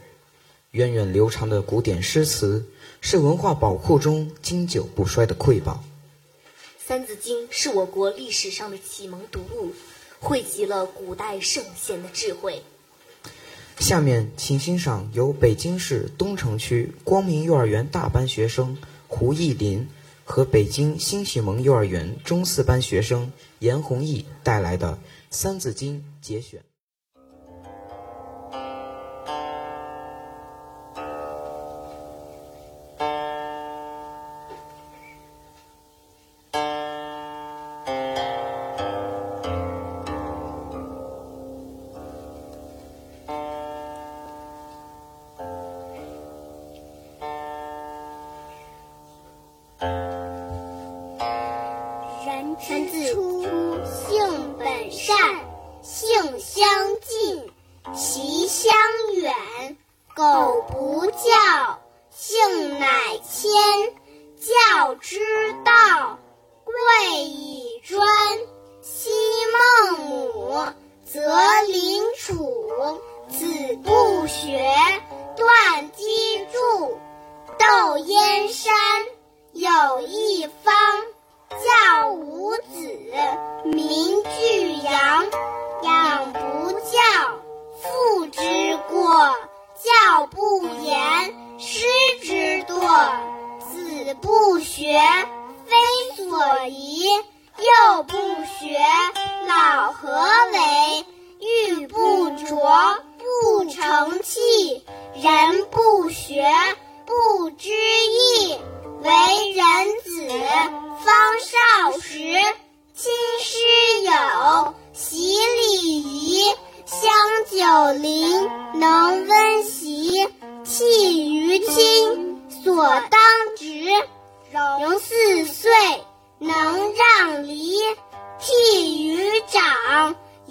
[0.71, 2.65] 源远流长的古典诗词，
[3.01, 5.83] 是文化宝库中经久不衰的瑰宝。
[6.79, 9.73] 《三字经》是我国历史上的启蒙读物，
[10.21, 12.61] 汇集了古代圣贤的智慧。
[13.77, 18.77] 下面，请欣赏由北京市东城区光明幼儿园大班学生
[19.09, 19.89] 胡艺林
[20.23, 24.93] 和北京新启蒙幼儿园中四班学生严弘毅带来的
[25.33, 26.70] 《三字经》节选。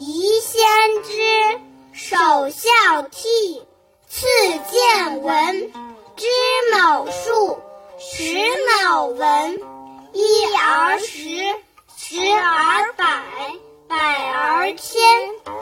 [0.00, 0.58] 宜先
[1.02, 1.60] 知。
[1.92, 2.16] 首
[2.48, 2.70] 孝
[3.02, 3.60] 悌，
[4.08, 4.26] 次
[4.70, 5.72] 见闻，
[6.16, 6.26] 知
[6.72, 7.60] 某数。
[7.98, 8.24] 识
[8.88, 9.60] 某文，
[10.14, 10.24] 一
[10.56, 11.28] 而十，
[11.98, 13.04] 十而百，
[13.88, 15.02] 百而千，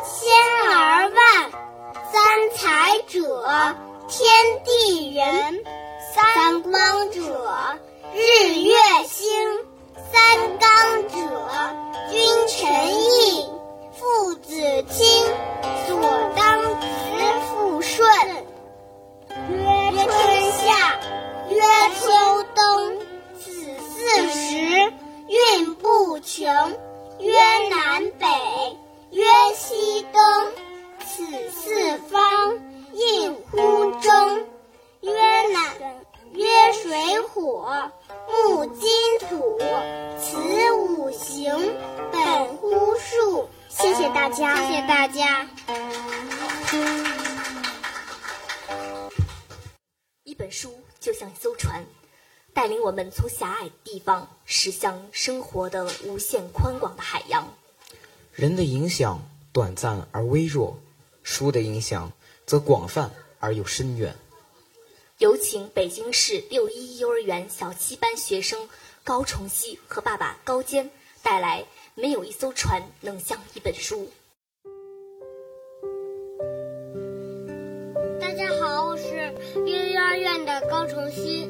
[0.04, 0.30] 千
[0.70, 1.50] 而万。
[2.12, 3.74] 三才者，
[4.06, 4.30] 天
[4.64, 5.64] 地人；
[6.14, 7.20] 三光者，
[8.14, 8.76] 日月
[9.08, 9.26] 星；
[10.12, 11.18] 三纲者，
[12.12, 13.57] 君臣义。
[13.98, 14.54] 父子
[14.90, 15.24] 亲，
[15.88, 16.00] 所
[16.36, 16.86] 当执，
[17.50, 18.08] 父顺。
[19.50, 21.00] 曰春夏。
[21.50, 21.56] 曰
[21.98, 22.98] 秋冬，
[23.40, 24.92] 此四时
[25.26, 26.70] 运不穷；
[27.18, 27.32] 曰
[27.70, 28.26] 南北，
[29.10, 29.24] 曰
[29.56, 30.22] 西东，
[31.04, 32.56] 此四方
[32.92, 34.44] 应乎中；
[35.00, 35.12] 曰
[35.52, 35.74] 南，
[36.34, 37.90] 曰水火
[38.28, 38.90] 木金
[39.28, 39.58] 土，
[40.20, 41.74] 此五行
[42.12, 43.48] 本乎数。
[43.80, 45.48] 谢谢大家，谢谢大家。
[50.24, 50.74] 一本书。
[51.00, 51.86] 就像一艘船，
[52.52, 57.54] 带领我们从狭隘地方驶向生活的无限宽广的海洋。
[58.32, 59.22] 人的影响
[59.52, 60.80] 短暂而微弱，
[61.22, 62.12] 书的影响
[62.46, 64.16] 则广泛而又深远。
[65.18, 68.68] 有请北京市六一幼儿园小七班学生
[69.04, 70.90] 高崇熙和爸爸高坚
[71.22, 71.62] 带来
[72.00, 73.96] 《没有一艘船能像一本书》。
[78.20, 79.34] 大家好，我是
[79.66, 81.48] 幼儿园的高崇熙，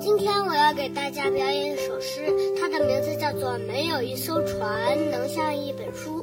[0.00, 6.22] 今天我要给大家表演一首诗，它的名字叫做《没有一艘船能像一本书》，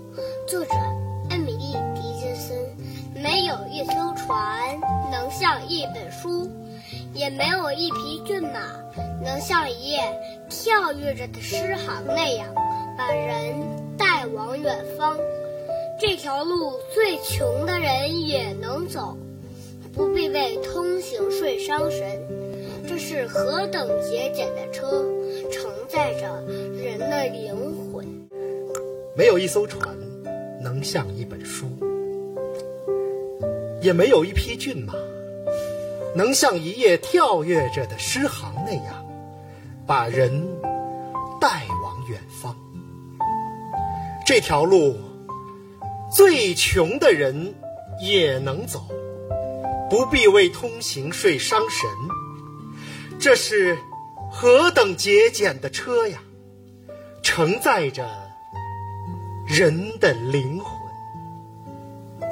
[0.49, 0.71] 作者
[1.29, 2.57] 艾米丽·狄金森。
[3.21, 4.79] 没有一艘船
[5.11, 6.49] 能像一本书，
[7.13, 8.71] 也没有一匹骏马
[9.21, 9.99] 能像一页
[10.49, 12.53] 跳跃着的诗行那样，
[12.97, 13.55] 把人
[13.97, 15.17] 带往远方。
[15.99, 19.17] 这条路最穷的人也能走。
[19.93, 22.21] 不必为通行税伤神，
[22.85, 25.05] 这是何等节俭的车，
[25.49, 26.41] 承载着
[26.75, 27.55] 人的灵
[27.93, 28.05] 魂。
[29.15, 29.97] 没有一艘船
[30.61, 31.65] 能像一本书，
[33.81, 34.93] 也没有一匹骏马
[36.13, 39.05] 能像一页跳跃着的诗行那样，
[39.87, 40.45] 把人
[41.39, 42.53] 带往远方。
[44.25, 44.97] 这条路，
[46.11, 47.53] 最穷的人
[48.01, 48.83] 也能走。
[49.87, 51.87] 不必为通行税伤神，
[53.19, 53.77] 这是
[54.31, 56.19] 何等节俭的车呀！
[57.21, 58.09] 承载着
[59.47, 60.75] 人的灵魂。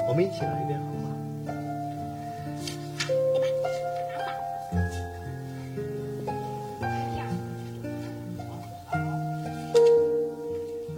[0.07, 1.09] 我们一起来一遍好吗？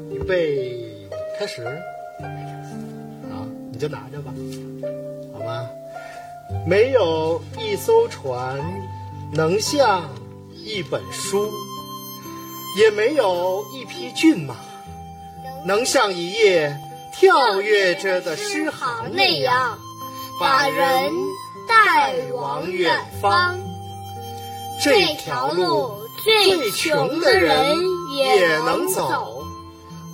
[0.10, 0.85] 预备，
[1.46, 1.64] 开始。
[3.30, 4.34] 好，你就拿着吧。
[5.32, 5.70] 好吗
[6.66, 8.60] 没有一艘船
[9.32, 10.10] 能像
[10.66, 11.52] 一本书，
[12.80, 14.56] 也没有一匹骏马
[15.68, 16.80] 能像一页
[17.14, 19.78] 跳跃着的诗行那样，
[20.40, 21.12] 把人
[21.68, 22.92] 带往远
[23.22, 23.60] 方。
[24.84, 25.92] 这条路
[26.24, 27.78] 最穷的人
[28.16, 29.35] 也能走，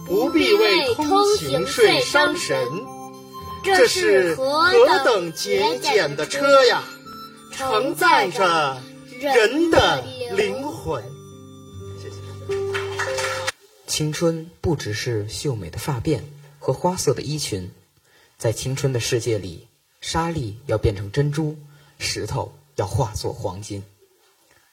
[0.05, 2.57] 不必为通行税伤神。
[3.63, 4.71] 这是何
[5.05, 6.83] 等节俭的车呀，
[7.51, 8.81] 承载着
[9.19, 10.03] 人的
[10.35, 11.03] 灵魂。
[12.01, 12.15] 谢谢。
[13.85, 16.21] 青春不只是秀美的发辫
[16.57, 17.71] 和花色的衣裙，
[18.37, 19.67] 在青春的世界里，
[20.01, 21.55] 沙粒要变成珍珠，
[21.99, 23.83] 石头要化作黄金。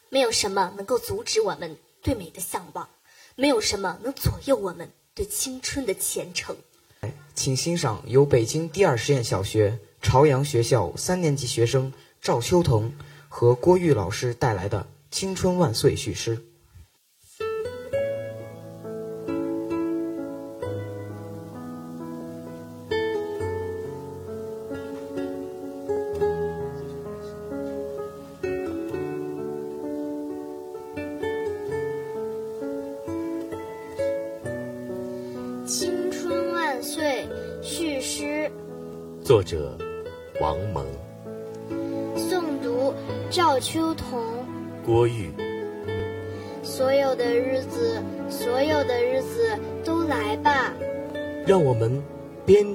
[0.08, 2.88] 没有什么能够阻止我们对美的向往，
[3.36, 6.54] 没有什么能左右我们对青春的虔诚。
[7.34, 11.92] 请欣赏由北京第二实验小学朝阳学校三年级学生
[12.22, 12.92] 赵秋彤
[13.28, 14.78] 和郭玉老师带来的
[15.10, 16.47] 《青春万岁》序诗。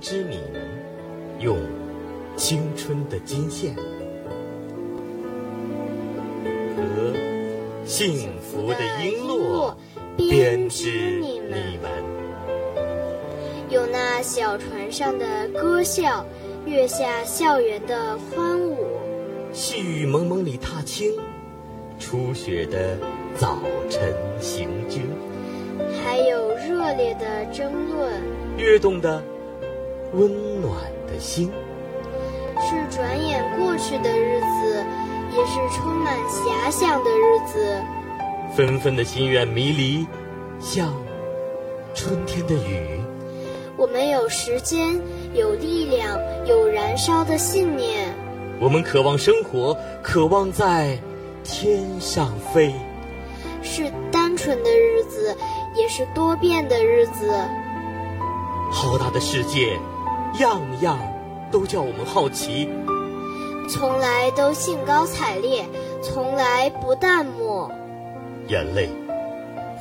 [0.03, 0.61] 织你们，
[1.39, 1.57] 用
[2.35, 3.81] 青春的金线和
[7.85, 9.73] 幸福的璎珞
[10.17, 11.39] 编织你
[11.81, 11.89] 们。
[13.69, 16.25] 有那小船上的歌笑，
[16.65, 18.85] 月下校园的欢舞，
[19.53, 21.13] 细雨蒙蒙里踏青，
[21.97, 22.97] 初雪的
[23.37, 23.57] 早
[23.89, 25.03] 晨行军，
[26.03, 28.21] 还有热烈的争论，
[28.57, 29.23] 跃动的
[30.15, 30.73] 温暖
[31.07, 31.51] 的心，
[32.61, 34.85] 是转眼过去的日子，
[35.31, 37.81] 也是充满遐想的日子。
[38.55, 40.05] 纷纷的心愿迷离，
[40.59, 40.93] 像
[41.95, 43.01] 春天的雨。
[43.75, 45.01] 我们有时间，
[45.33, 48.13] 有力量，有燃烧的信念。
[48.59, 50.99] 我们渴望生活，渴望在
[51.43, 52.71] 天上飞。
[53.63, 55.35] 是单纯的日子，
[55.75, 57.33] 也是多变的日子。
[58.71, 59.79] 浩大的世界，
[60.39, 60.99] 样样
[61.51, 62.69] 都叫我们好奇。
[63.69, 65.65] 从来都兴高采烈，
[66.01, 67.71] 从来不淡漠。
[68.47, 68.89] 眼泪。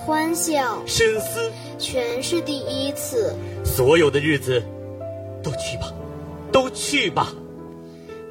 [0.04, 3.34] 欢笑、深思，全是第一次。
[3.64, 4.62] 所有的日子，
[5.42, 5.92] 都去吧，
[6.50, 7.28] 都去吧。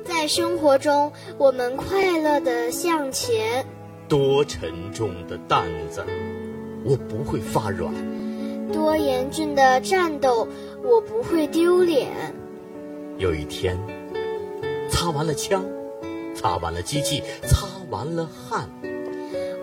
[0.03, 3.65] 在生活中，我们快乐的向前。
[4.09, 6.03] 多沉重的担子，
[6.83, 7.93] 我不会发软；
[8.73, 10.45] 多严峻的战斗，
[10.83, 12.35] 我不会丢脸。
[13.17, 13.77] 有一天，
[14.89, 15.65] 擦完了枪，
[16.35, 18.69] 擦完了机器，擦完了汗，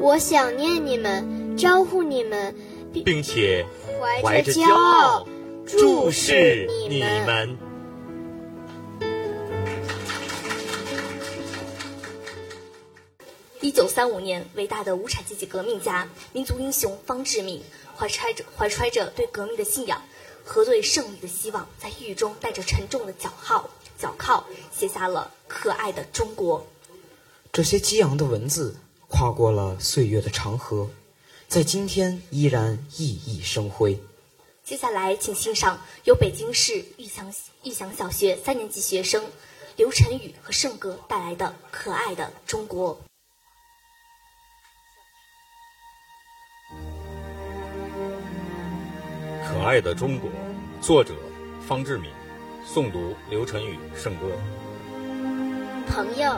[0.01, 1.57] 我想念你们。
[1.59, 2.55] 招呼你们，
[2.93, 3.66] 并且
[4.23, 5.27] 怀着骄傲
[5.66, 7.59] 注视你们。
[13.61, 17.61] 一九三五年，伟大的无产阶级革命家、民族英雄方志敏，
[17.97, 20.01] 怀揣着怀揣着对革命的信仰
[20.49, 23.69] 和对胜利的希望，在狱中带着沉重的脚号
[23.99, 24.43] 脚铐，
[24.75, 26.61] 写下了《可爱的中国》。
[27.53, 28.75] 这些激昂的文字，
[29.09, 30.89] 跨过了岁月的长河。
[31.49, 34.01] 在今天依然熠熠生辉。
[34.65, 37.31] 接下来，请欣赏由北京市玉祥
[37.63, 39.23] 玉祥小学三年级学生
[39.77, 42.95] 刘晨宇和盛哥带来的《可爱的中国》。
[49.49, 50.31] 可爱的中国，
[50.83, 51.15] 作者
[51.67, 52.11] 方志敏，
[52.67, 54.27] 诵读刘晨宇、圣歌。
[55.89, 56.37] 朋友，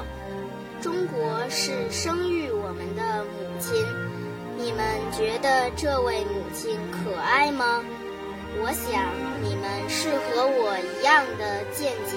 [0.81, 3.75] 中国是生育我们的母亲。
[4.57, 7.83] 你们觉得这位母亲可爱吗？
[8.63, 12.17] 我想你们是和我一样的见解，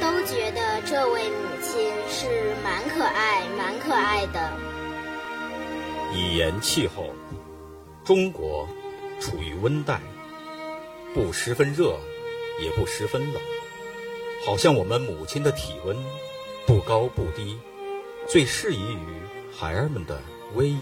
[0.00, 4.52] 都觉得这位母亲是蛮可爱、蛮可爱的。
[6.12, 7.10] 以言气候，
[8.04, 8.66] 中国
[9.20, 10.00] 处于温带，
[11.14, 11.98] 不十分热，
[12.60, 13.42] 也不十分冷，
[14.46, 15.96] 好像我们母亲的体温
[16.66, 17.58] 不高不低，
[18.26, 19.06] 最适宜于
[19.54, 20.20] 孩儿们的
[20.56, 20.80] 偎依。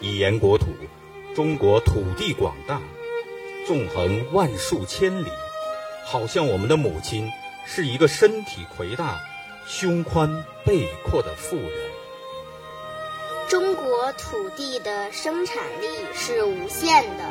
[0.00, 0.66] 一言国土，
[1.34, 2.80] 中国土地广大，
[3.66, 5.28] 纵横万数千里，
[6.04, 7.30] 好像我们的母亲
[7.64, 9.18] 是一个身体魁大、
[9.66, 12.01] 胸宽背阔的妇人。
[13.52, 17.24] 中国土地的生产力是无限的，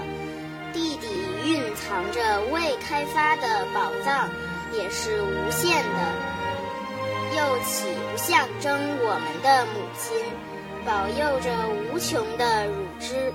[0.71, 1.07] 地底
[1.43, 4.29] 蕴藏着未开发的宝藏
[4.71, 10.15] 也是无限的，又岂不象征我们的母亲？
[10.85, 11.49] 保佑着
[11.91, 13.33] 无穷的乳汁，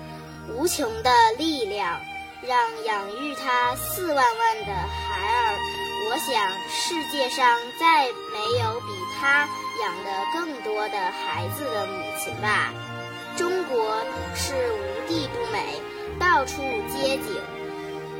[0.48, 2.00] 无穷的力量，
[2.40, 5.58] 让养育他四万万的孩儿。
[6.08, 9.48] 我想世界上再没有比他
[9.80, 12.72] 养的更多的孩子的母亲吧。
[13.36, 14.02] 中国
[14.34, 15.80] 是无地不美，
[16.18, 17.42] 到处皆景。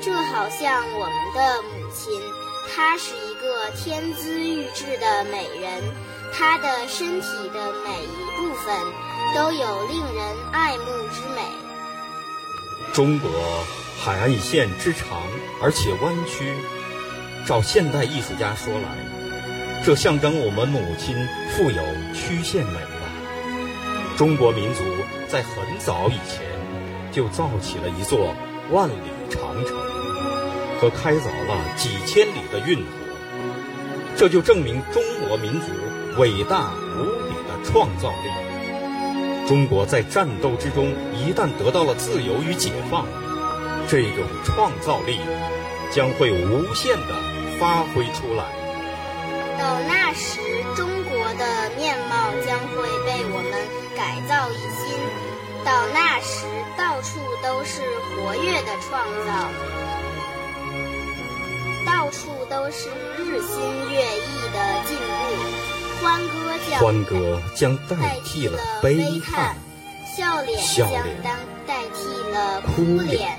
[0.02, 2.20] 这好像我们的母亲，
[2.74, 5.82] 她是一个天资玉质的美人，
[6.34, 8.76] 她的身体的每一部分
[9.34, 11.42] 都有令人爱慕之美。
[12.92, 13.30] 中国
[13.98, 15.22] 海岸线之长
[15.62, 16.54] 而且弯曲，
[17.46, 18.88] 照现代艺术家说来，
[19.86, 21.14] 这象征我们母亲
[21.52, 21.80] 富有
[22.12, 23.06] 曲线美吧。
[24.16, 24.82] 中国民族
[25.28, 26.42] 在很早以前
[27.12, 28.34] 就造起了一座
[28.72, 28.94] 万里
[29.30, 29.76] 长城。
[30.80, 32.90] 和开凿了几千里的运河，
[34.16, 35.66] 这就证明中国民族
[36.18, 39.46] 伟大无比的创造力。
[39.46, 43.06] 中国在战斗之中一旦得到了自由与解放，
[43.86, 45.20] 这种创造力
[45.92, 47.14] 将会无限的
[47.60, 48.65] 发挥出来。
[49.58, 50.40] 到那时，
[50.76, 53.52] 中国的面貌将会被我们
[53.96, 54.84] 改造一新。
[55.64, 56.46] 到那时，
[56.76, 57.82] 到处都是
[58.14, 59.28] 活跃的创造。
[61.84, 63.60] 到处都是日新
[63.92, 66.34] 月异的进步，欢歌
[66.68, 69.56] 将欢歌将代替了悲叹，
[70.16, 70.58] 笑脸
[71.22, 71.34] 将
[71.66, 73.38] 代替了哭脸，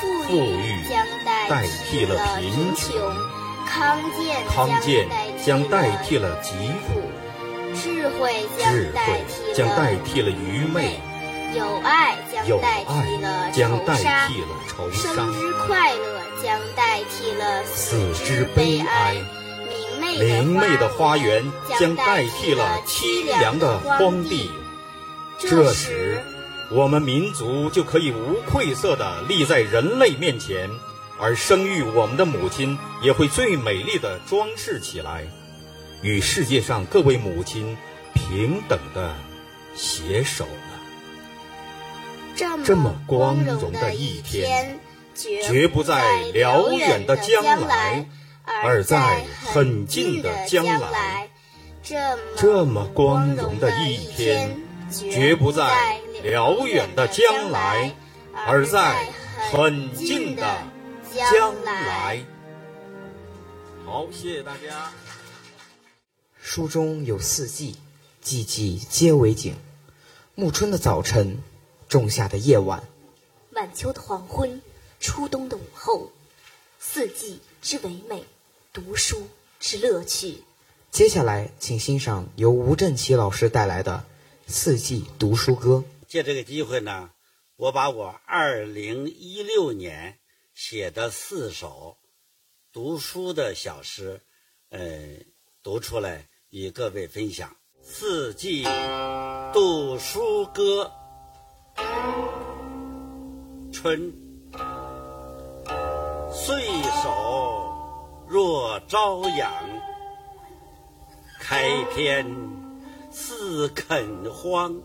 [0.00, 2.90] 富裕将代替了贫穷，
[3.66, 5.08] 康健康健
[5.44, 6.52] 将代替了疾
[6.86, 7.02] 苦，
[7.74, 8.46] 智慧
[9.54, 11.00] 将代替了愚昧，
[11.56, 16.14] 友爱将代替了仇杀，生之快乐。
[16.42, 19.16] 将代替了死之悲哀，
[19.98, 21.42] 明媚的花园
[21.78, 24.50] 将代替了凄凉的荒地。
[25.38, 26.22] 这时，
[26.70, 30.68] 我们民族就可以无愧色地立在人类面前，
[31.18, 35.24] 而生育我们的母亲也会最美丽的装饰起来，
[36.02, 37.76] 与世界上各位母亲
[38.12, 39.14] 平等的
[39.74, 40.50] 携手了。
[42.64, 44.80] 这么光荣的一天。
[45.16, 48.04] 绝不在辽远的将来，
[48.64, 51.28] 而在很近的将来。
[52.36, 54.56] 这么光荣的一天，
[54.90, 57.92] 绝不在辽远的将来，
[58.44, 59.06] 而在
[59.52, 60.64] 很近的
[61.14, 62.24] 将来。
[63.86, 64.92] 好，谢谢大家。
[66.40, 67.76] 书中有四季，
[68.20, 69.54] 季季皆为景。
[70.34, 71.38] 暮春的早晨，
[71.88, 72.82] 仲夏的夜晚，
[73.52, 74.60] 晚秋的黄昏。
[74.98, 76.10] 初冬的午后，
[76.80, 78.24] 四季之唯美，
[78.72, 79.28] 读书
[79.60, 80.42] 之乐趣。
[80.90, 84.04] 接下来，请欣赏由吴振奇老师带来的
[84.52, 85.84] 《四季读书歌》。
[86.08, 87.10] 借这个机会呢，
[87.56, 90.18] 我把我二零一六年
[90.54, 91.98] 写的四首
[92.72, 94.20] 读书的小诗，
[94.70, 94.78] 呃，
[95.64, 97.50] 读出来与各位分享。
[97.82, 98.62] 《四季
[99.52, 100.92] 读书歌》，
[103.72, 104.12] 春。
[106.32, 106.62] 岁
[107.02, 109.52] 首若朝阳，
[111.40, 112.24] 开篇
[113.10, 114.80] 似垦荒。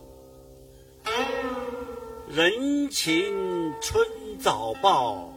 [2.28, 4.03] 人情春
[4.39, 5.28] 早报，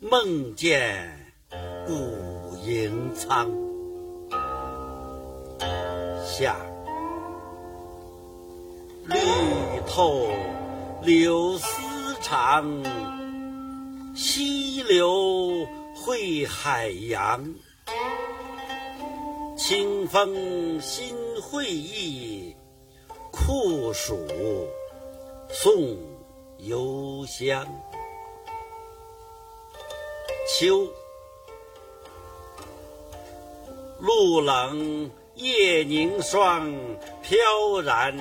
[0.00, 1.10] 梦见
[1.84, 3.50] 古营仓。
[6.24, 6.54] 夏，
[9.06, 9.18] 绿
[9.88, 10.28] 透
[11.02, 11.66] 柳丝
[12.22, 12.64] 长。
[14.14, 17.44] 溪流汇海洋，
[19.56, 22.54] 清风新会意，
[23.32, 24.16] 酷暑
[25.50, 25.72] 送
[26.58, 27.66] 幽香。
[30.58, 30.88] 秋，
[34.00, 36.74] 露冷夜凝霜，
[37.22, 38.12] 飘然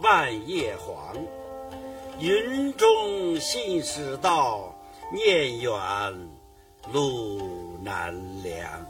[0.00, 1.16] 万叶黄。
[2.20, 4.72] 云中信使到。
[5.12, 5.72] 念远
[6.92, 8.14] 路难
[8.44, 8.86] 量，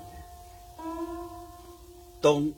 [2.21, 2.53] 冬。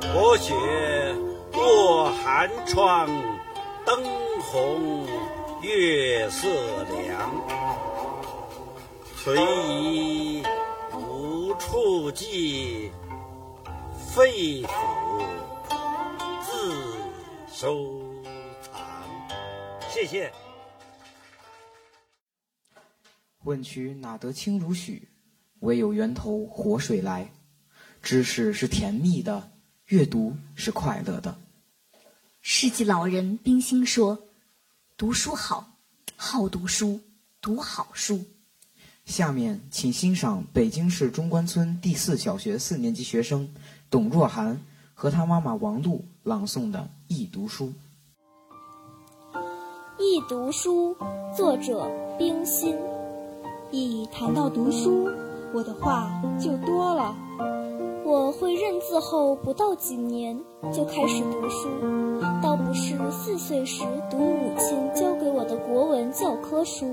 [0.00, 0.54] 薄雪
[1.52, 3.08] 过寒窗，
[3.84, 4.04] 灯
[4.40, 5.04] 红
[5.62, 7.46] 月色凉。
[9.16, 9.34] 垂
[9.72, 10.42] 疑
[10.94, 12.90] 无处寄，
[14.14, 14.68] 肺腑
[16.42, 16.84] 自
[17.52, 18.00] 收
[18.62, 18.72] 藏。
[19.88, 20.30] 谢谢。
[23.44, 25.08] 问渠哪得清如许？
[25.60, 27.32] 唯有源头活水来。
[28.02, 29.50] 知识是甜蜜的，
[29.86, 31.36] 阅读是快乐的。
[32.40, 34.25] 世纪老人冰心说
[34.98, 35.72] ：“读书好，
[36.16, 36.98] 好读书，
[37.42, 38.24] 读好书。”
[39.04, 43.46] 下面请欣赏北京市中关村第四小学四年级学生
[43.90, 44.58] 董若涵
[44.94, 46.78] 和他妈妈王璐朗诵的
[47.08, 47.66] 《易读书》。
[49.98, 50.94] 《易读书》
[51.36, 51.86] 作者
[52.18, 52.74] 冰心。
[53.70, 55.10] 一谈到读书，
[55.52, 57.14] 我的话就多了。
[58.06, 60.40] 我会认字后不到几年
[60.72, 61.68] 就开始读书，
[62.40, 66.86] 倒不是四岁时读母亲教给我的国文教科书，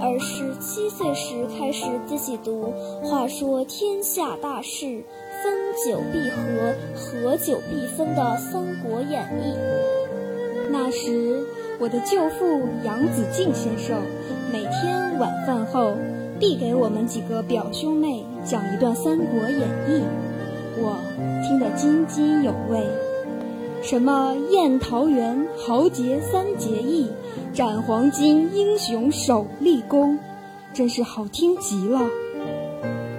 [0.00, 2.72] 而是七岁时开始自己读。
[3.02, 5.02] 话说天下大事，
[5.42, 5.52] 分
[5.84, 9.52] 久必合，合久必分的《三国演义》。
[10.70, 11.44] 那时
[11.80, 14.00] 我的舅父杨子敬先生
[14.52, 15.96] 每天晚饭后
[16.38, 20.04] 必给我们几个表兄妹讲一段《三国演义》。
[20.78, 20.98] 我
[21.42, 22.84] 听得津津有味，
[23.82, 27.10] 什么宴桃园豪杰三结义，
[27.54, 30.18] 斩黄金英雄首立功，
[30.74, 32.02] 真是好听极了。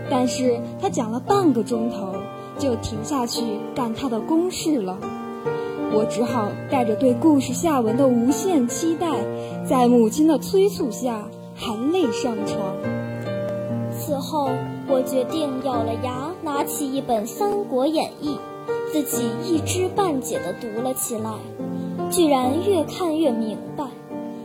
[0.10, 2.14] 但是他讲了半个钟头，
[2.60, 3.42] 就停下去
[3.74, 5.00] 干他的公事了。
[5.92, 9.08] 我只好带着对故事下文的无限期待，
[9.66, 12.60] 在母亲的催促下含泪上床。
[13.98, 14.52] 此后。
[14.90, 18.30] 我决定咬了牙，拿起一本《三国演义》，
[18.94, 21.30] 自己一知半解地读了起来。
[22.10, 23.84] 居然越看越明白，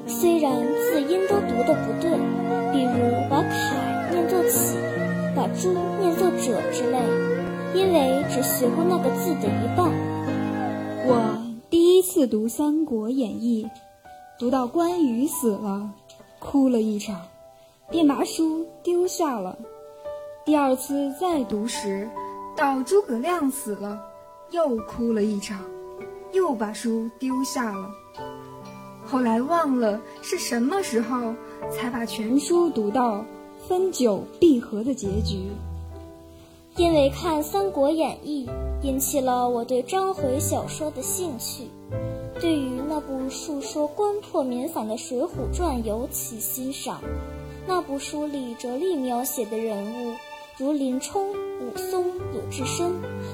[0.09, 2.11] 虽然字音都读得不对，
[2.73, 4.77] 比如把“凯”念作“启”，
[5.37, 5.73] 把“朱”
[6.03, 6.99] 念作“者”之类，
[7.73, 9.89] 因为只学过那个字的一半。
[11.07, 11.41] 我
[11.71, 13.65] 第一次读《三国演义》，
[14.41, 15.89] 读到关羽死了，
[16.41, 17.21] 哭了一场，
[17.89, 19.57] 便把书丢下了。
[20.45, 22.11] 第二次再读时，
[22.57, 23.97] 到诸葛亮死了，
[24.51, 25.61] 又哭了一场，
[26.33, 27.89] 又把书丢下了。
[29.07, 31.33] 后来忘了是什么时候，
[31.71, 33.25] 才把全书读到
[33.69, 35.47] 分久必合的结局。
[36.77, 38.47] 因为看《三国演义》，
[38.83, 41.69] 引起了我对章回小说的兴趣，
[42.41, 47.01] 对于那部述说关破民反的《水浒传》尤其欣赏。
[47.65, 50.17] 那部书里着力描写的人物。
[50.63, 52.93] 如林冲、武松、鲁智深，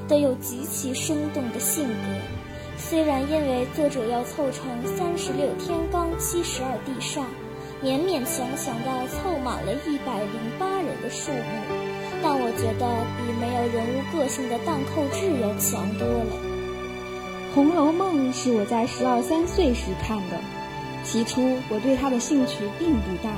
[0.09, 1.95] 都有极其生动的性格。
[2.79, 4.65] 虽然因为作者要凑成
[4.97, 7.21] 三十六天罡七十二地煞，
[7.85, 11.39] 勉勉强强地凑满了一百零八人的数目，
[12.23, 16.33] 但我觉得比没有人物个性的《荡寇志》要强多了。
[17.55, 20.41] 《红楼梦》是我在十二三岁时看的，
[21.05, 23.35] 起初我对它的兴趣并不大。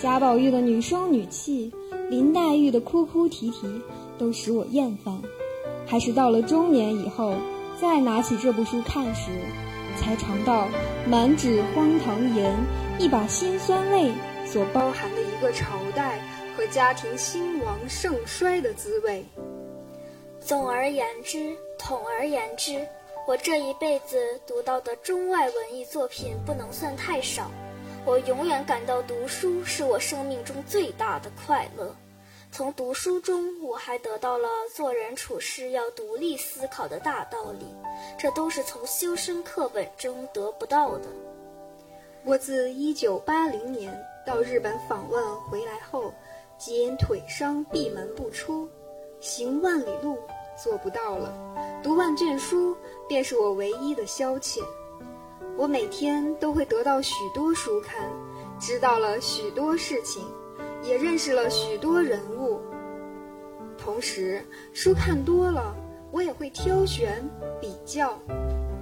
[0.00, 1.72] 贾宝玉的女声女气。
[2.10, 3.82] 林黛玉的哭哭啼啼
[4.16, 5.20] 都使我厌烦，
[5.86, 7.34] 还是到了中年以后，
[7.80, 9.30] 再拿起这部书看时，
[9.98, 10.68] 才尝到
[11.06, 12.54] 满纸荒唐言、
[12.98, 14.10] 一把辛酸泪
[14.46, 16.18] 所包含的一个朝代
[16.56, 19.22] 和家庭兴亡盛衰的滋味。
[20.40, 22.86] 总而言之，统而言之，
[23.26, 27.50] 我这一辈子读到的中外文艺作品不能算太少。
[28.08, 31.94] 我永远感到读书是我生命中最大的快乐。
[32.50, 37.66] 从读书中，我还得到了做人处事要独立思考的大道理，
[38.18, 41.08] 这都是从修身课本中得不到的。
[42.24, 43.94] 我自1980年
[44.24, 46.10] 到日本访问回来后，
[46.56, 48.66] 即因腿伤闭门不出，
[49.20, 50.16] 行万里路
[50.56, 51.30] 做不到了，
[51.82, 52.74] 读万卷书
[53.06, 54.62] 便是我唯一的消遣。
[55.58, 58.08] 我每天都会得到许多书看，
[58.60, 60.24] 知道了许多事情，
[60.84, 62.60] 也认识了许多人物。
[63.76, 64.40] 同时，
[64.72, 65.74] 书看多了，
[66.12, 67.28] 我也会挑选
[67.60, 68.16] 比较。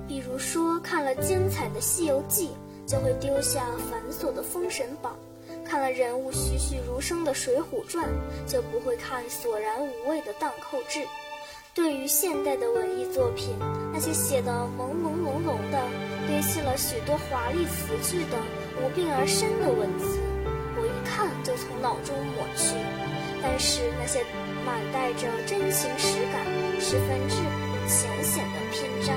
[0.06, 2.50] 比如说，看了精彩的《西游记》，
[2.86, 5.16] 就会丢下繁琐的《封神榜》；
[5.66, 8.06] 看了人物栩栩如生的《水浒传》，
[8.46, 11.00] 就不会看索然无味的《荡寇志》。
[11.76, 13.54] 对于现代的文艺作品，
[13.92, 15.78] 那些写的朦朦胧胧的、
[16.26, 18.38] 堆砌了许多华丽词句的
[18.80, 20.16] 无病而生的文字，
[20.72, 22.72] 我一看就从脑中抹去。
[23.42, 24.24] 但是那些
[24.64, 26.40] 满带着真情实感、
[26.80, 29.12] 十分质朴浅显的篇章，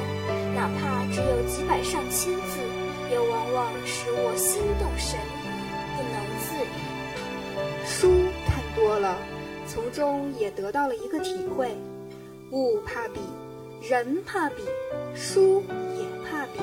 [0.52, 2.60] 哪怕只有几百上千字，
[3.10, 5.48] 也往往使我心动神怡，
[5.96, 6.76] 不能自已。
[7.88, 9.16] 书看多了，
[9.66, 11.72] 从中也得到了一个体会。
[12.52, 13.20] 物怕比，
[13.88, 14.64] 人怕比，
[15.16, 15.64] 书
[15.98, 16.60] 也怕比。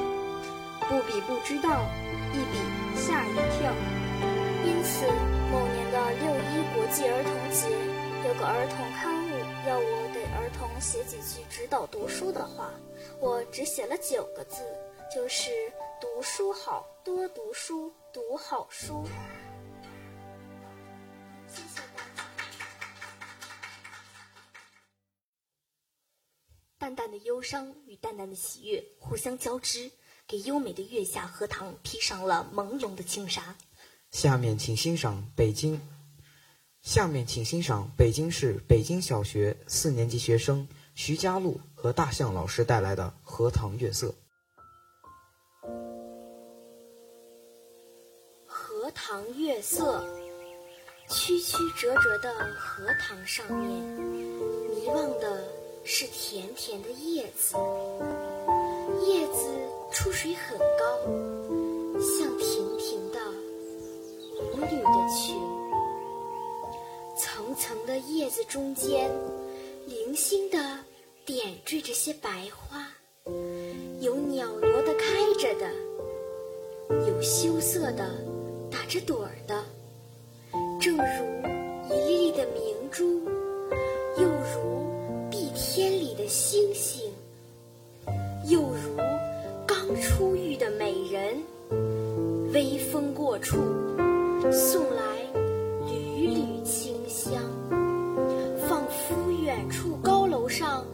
[0.88, 1.84] 不比不知道，
[2.32, 2.58] 一比
[2.96, 3.72] 吓一跳。
[4.64, 5.06] 因此，
[5.50, 7.70] 某年的六一国际儿童节，
[8.26, 9.30] 有个儿童刊物
[9.68, 12.70] 要我给儿童写几句指导读书的话，
[13.20, 14.62] 我只写了九个字，
[15.14, 15.50] 就是
[16.00, 19.04] “读书好，多读书，读好书”。
[26.86, 29.90] 淡淡的忧伤与淡淡的喜悦互相交织，
[30.24, 33.56] 给优美的月下荷塘披上了朦胧的轻纱。
[34.12, 35.80] 下面请欣赏北京。
[36.82, 44.06] 下面请欣赏北京市北京小学四年级学生徐佳璐和大象老师带来的《荷塘月色》。
[48.46, 50.06] 荷塘月色，
[51.08, 53.82] 曲曲折折的荷塘上面，
[54.70, 55.35] 迷望的
[55.88, 57.54] 是甜甜的叶子。
[59.06, 59.46] 叶子
[59.92, 60.84] 出水很高，
[62.00, 63.20] 像亭亭的
[64.40, 65.36] 舞女的裙。
[67.16, 69.08] 层层的叶子中间，
[69.86, 70.58] 零星的
[71.24, 72.88] 点缀着些白花，
[74.00, 75.70] 有袅娜的开着的，
[77.08, 78.10] 有羞涩的
[78.70, 79.64] 打着朵儿的，
[80.80, 83.22] 正如一粒粒的明珠，
[86.26, 87.10] 星星，
[88.48, 88.96] 又如
[89.66, 91.42] 刚出浴的美人。
[92.52, 93.58] 微风过处，
[94.50, 95.02] 送来
[95.90, 97.42] 缕缕清香，
[98.66, 100.86] 仿佛远处高楼上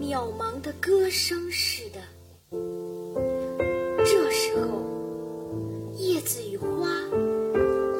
[0.00, 1.98] 渺茫的歌声似的。
[4.04, 4.82] 这时候，
[5.96, 6.88] 叶子与花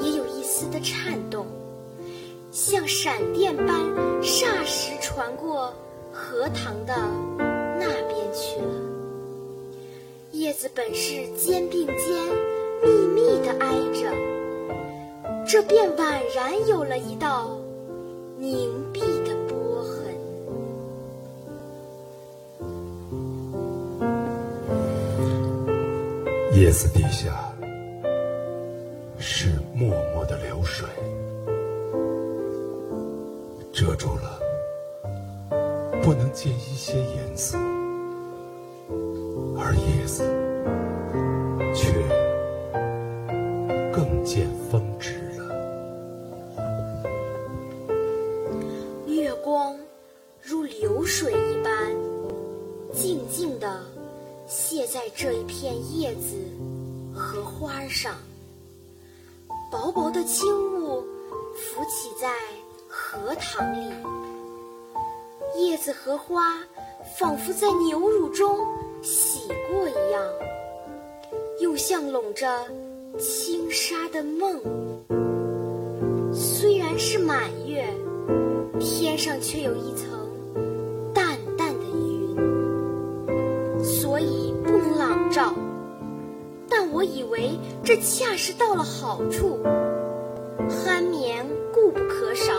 [0.01, 1.47] 也有一丝的颤动，
[2.53, 3.66] 像闪电般
[4.22, 5.74] 霎时传过
[6.28, 6.94] 荷塘的
[7.78, 8.68] 那边去了。
[10.32, 11.96] 叶子本是肩并肩，
[12.82, 14.12] 密密地挨着，
[15.46, 17.58] 这便宛然有了一道
[18.36, 20.14] 凝碧的波痕。
[26.52, 27.50] 叶子底下
[29.18, 30.86] 是脉脉的流水，
[33.72, 34.38] 遮住了，
[36.09, 37.59] 不能见一些颜色，
[39.59, 40.22] 而叶子
[41.74, 41.92] 却
[43.92, 45.44] 更见风致了。
[49.06, 49.78] 月光
[50.40, 51.94] 如流水一般，
[52.94, 53.78] 静静地
[54.48, 56.38] 泻在这一片叶子
[57.14, 58.14] 和花上。
[59.70, 61.02] 薄薄的轻雾
[61.54, 62.32] 浮起在
[62.88, 63.92] 荷塘里，
[65.59, 66.61] 叶子和花
[67.18, 68.61] 仿佛在牛乳中
[69.02, 70.22] 洗过一样，
[71.61, 72.64] 又像笼着
[73.18, 74.61] 轻纱的梦。
[76.32, 77.84] 虽然是满月，
[78.78, 80.09] 天上却有一层
[81.12, 82.36] 淡淡的云，
[83.84, 85.52] 所以不能朗照。
[86.68, 89.59] 但我以为这恰是到了好处，
[90.68, 91.44] 酣眠
[91.74, 92.52] 固不可少，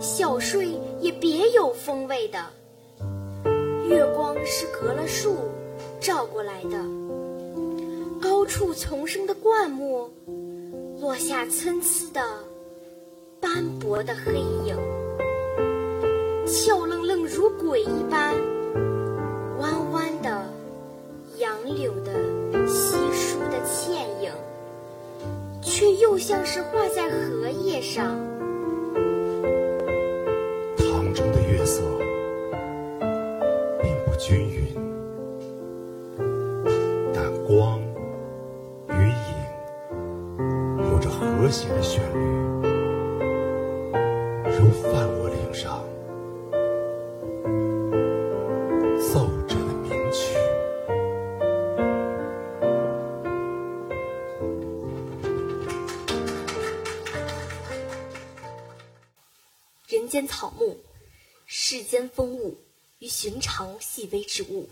[0.00, 2.38] 小睡也别有风味的。
[3.88, 5.36] 月光是隔了树
[6.00, 6.78] 照过来的，
[8.20, 10.10] 高处丛生的灌木
[11.00, 12.20] 落下参差的
[13.40, 14.34] 斑驳的黑
[14.66, 14.76] 影，
[16.46, 18.34] 俏愣愣如鬼一般，
[19.58, 20.44] 弯弯的
[21.38, 22.12] 杨柳的
[22.66, 24.30] 稀疏的倩影，
[25.62, 28.18] 却又像是画在荷叶上。
[63.58, 64.68] 常细微之物，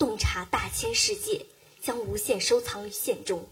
[0.00, 1.46] 洞察大千世界，
[1.80, 3.46] 将无限收藏于线中。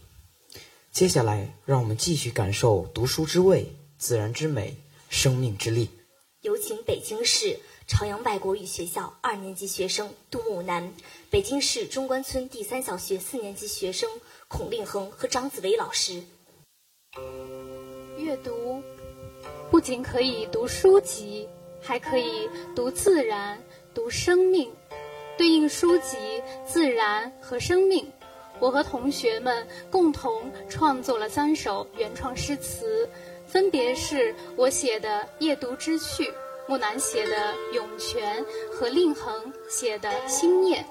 [0.90, 4.78] 接下来，让我们继续感受读书之味、自然之美、
[5.08, 5.90] 生命之力。
[6.40, 10.92] 有请北京市朝阳外国语学校二年级学生杜木南，
[11.30, 14.10] 北京市中关村第三小学四年级学生
[14.48, 16.24] 孔令恒和张子维老师。
[18.18, 18.82] 阅读
[19.70, 21.48] 不仅可以读书籍，
[21.80, 23.62] 还可以读自然、
[23.94, 24.72] 读生命。
[25.38, 28.12] 对应书籍、自然和生命，
[28.60, 33.08] 我和同学们共同创作了三首原创诗词，
[33.46, 36.24] 分别是我写的《夜读之趣》，
[36.68, 40.84] 木南写的《涌泉》和令恒写的《心念》。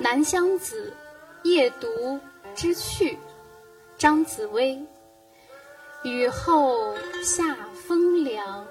[0.00, 0.92] 南乡子，
[1.42, 2.18] 夜读
[2.54, 3.18] 之趣，
[3.98, 4.82] 张子薇。
[6.02, 8.66] 雨后夏风凉，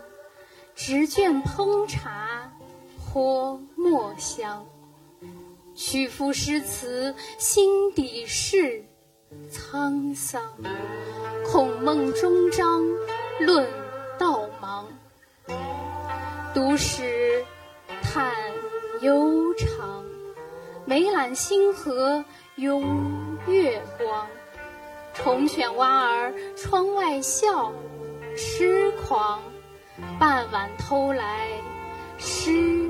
[0.75, 2.51] 执卷烹茶
[2.97, 4.65] 泼墨香。
[5.75, 8.83] 曲赋诗词心底事，
[9.51, 10.41] 沧桑。
[11.45, 12.83] 孔孟终章
[13.39, 13.67] 论
[14.17, 14.85] 道茫。
[16.53, 17.45] 读时
[18.01, 18.33] 叹
[19.01, 20.03] 悠长，
[20.85, 24.27] 每览星河拥月光。
[25.13, 27.71] 虫犬蛙儿窗外笑，
[28.35, 29.41] 痴狂。
[30.19, 31.47] 傍晚偷来
[32.17, 32.89] 诗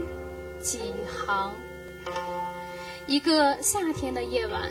[0.59, 0.93] 几
[1.25, 1.53] 行。
[3.07, 4.69] 一个夏天的夜晚，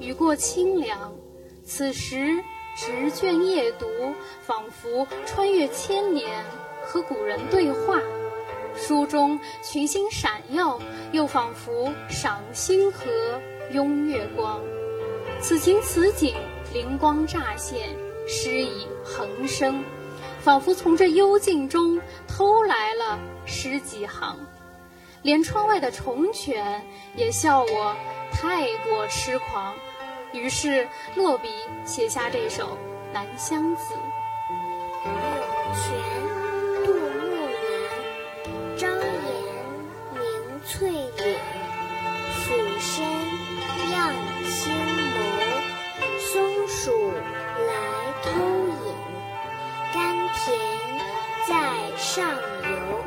[0.00, 1.12] 雨过清凉。
[1.64, 2.42] 此时
[2.76, 3.86] 执卷夜读，
[4.42, 6.44] 仿佛穿越千年，
[6.82, 8.00] 和古人对话。
[8.76, 10.80] 书中群星闪耀，
[11.12, 13.00] 又仿佛赏星河
[13.70, 14.60] 拥月光。
[15.40, 16.34] 此情此景，
[16.72, 19.84] 灵光乍现，诗意横生，
[20.44, 24.36] 仿佛从这幽静中偷来了十几行。
[25.22, 26.84] 连窗外的虫犬
[27.16, 27.96] 也笑我
[28.30, 29.74] 太过痴狂，
[30.34, 30.86] 于是
[31.16, 31.48] 落笔
[31.86, 32.64] 写下这首
[33.10, 33.94] 《南乡子》。
[52.14, 53.04] 上游。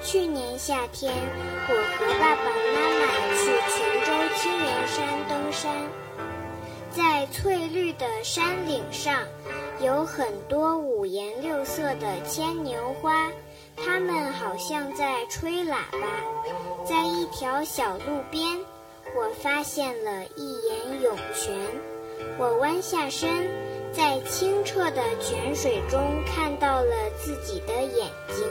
[0.00, 1.12] 去年夏天，
[1.68, 3.42] 我和爸爸妈妈去
[3.72, 3.76] 泉
[4.06, 5.72] 州青源山登山，
[6.92, 9.24] 在翠绿的山岭上，
[9.80, 13.32] 有很多五颜六色的牵牛花，
[13.76, 16.06] 它们好像在吹喇叭。
[16.84, 18.60] 在一条小路边，
[19.16, 21.52] 我发现了一眼涌泉，
[22.38, 23.28] 我弯下身，
[23.96, 28.46] 在清澈的泉水中看到了自己的眼睛。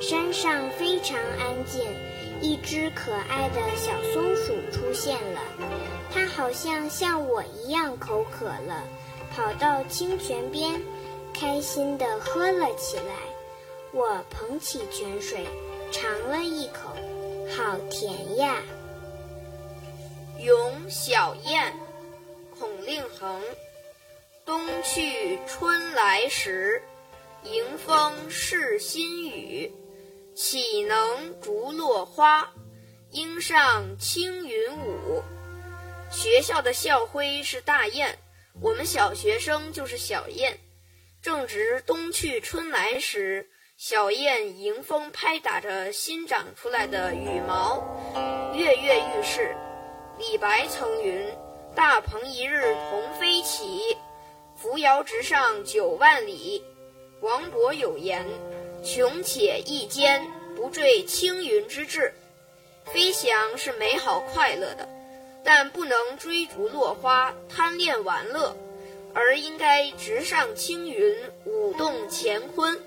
[0.00, 1.82] 山上非常安静，
[2.40, 5.40] 一只可爱的小松鼠出现了。
[6.14, 8.84] 它好像像我一样口渴了，
[9.34, 10.80] 跑到清泉边，
[11.34, 13.14] 开心地喝了起来。
[13.90, 15.48] 我捧起泉水，
[15.90, 16.94] 尝了一口，
[17.56, 18.62] 好甜呀！
[20.38, 21.74] 咏小燕，
[22.56, 23.42] 孔令恒。
[24.44, 26.82] 冬去春来时，
[27.44, 29.72] 迎风是新雨。
[30.34, 32.50] 岂能逐落花？
[33.10, 35.22] 应上青云舞。
[36.10, 38.18] 学校的校徽是大雁，
[38.60, 40.58] 我们小学生就是小雁。
[41.22, 47.84] 正值冬去春来时，小雁迎风拍打着新长出来的羽毛，
[48.54, 49.54] 跃跃欲试。
[50.18, 51.26] 李白曾云
[51.76, 53.96] ：“大鹏一日同飞起，
[54.60, 56.62] 扶摇直上九万里。”
[57.20, 58.24] 王勃有言。
[58.82, 60.26] 穷且益坚，
[60.56, 62.14] 不坠青云之志。
[62.86, 64.88] 飞翔是美好快乐的，
[65.44, 68.56] 但不能追逐落花、贪恋玩乐，
[69.12, 71.14] 而应该直上青云，
[71.44, 72.80] 舞动乾坤。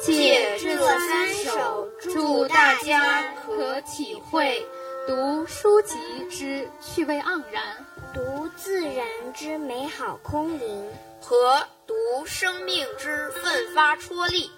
[0.00, 4.66] 借这三首，祝大家可体会
[5.06, 5.96] 读书籍
[6.30, 7.85] 之趣味盎然，
[8.16, 10.90] 读自然之美好空灵。
[11.20, 11.94] 和读
[12.24, 14.50] 生命之奋发戳力。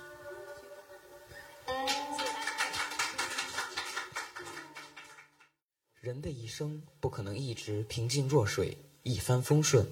[6.01, 9.90] 人的一生不可能一直平静若水、一帆风顺，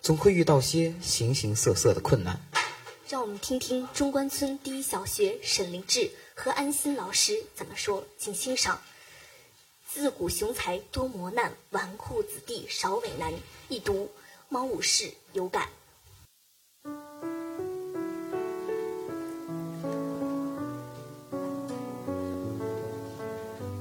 [0.00, 2.38] 总会遇到些形形色色的困难。
[3.08, 8.80] 让我们听听中关村第一小学沈凌志和安心老师怎么说，请欣赏
[9.92, 13.32] ：“自古雄才多磨难，纨绔子弟少为难。”
[13.68, 14.08] 一读，
[14.48, 15.68] 猫武士有感。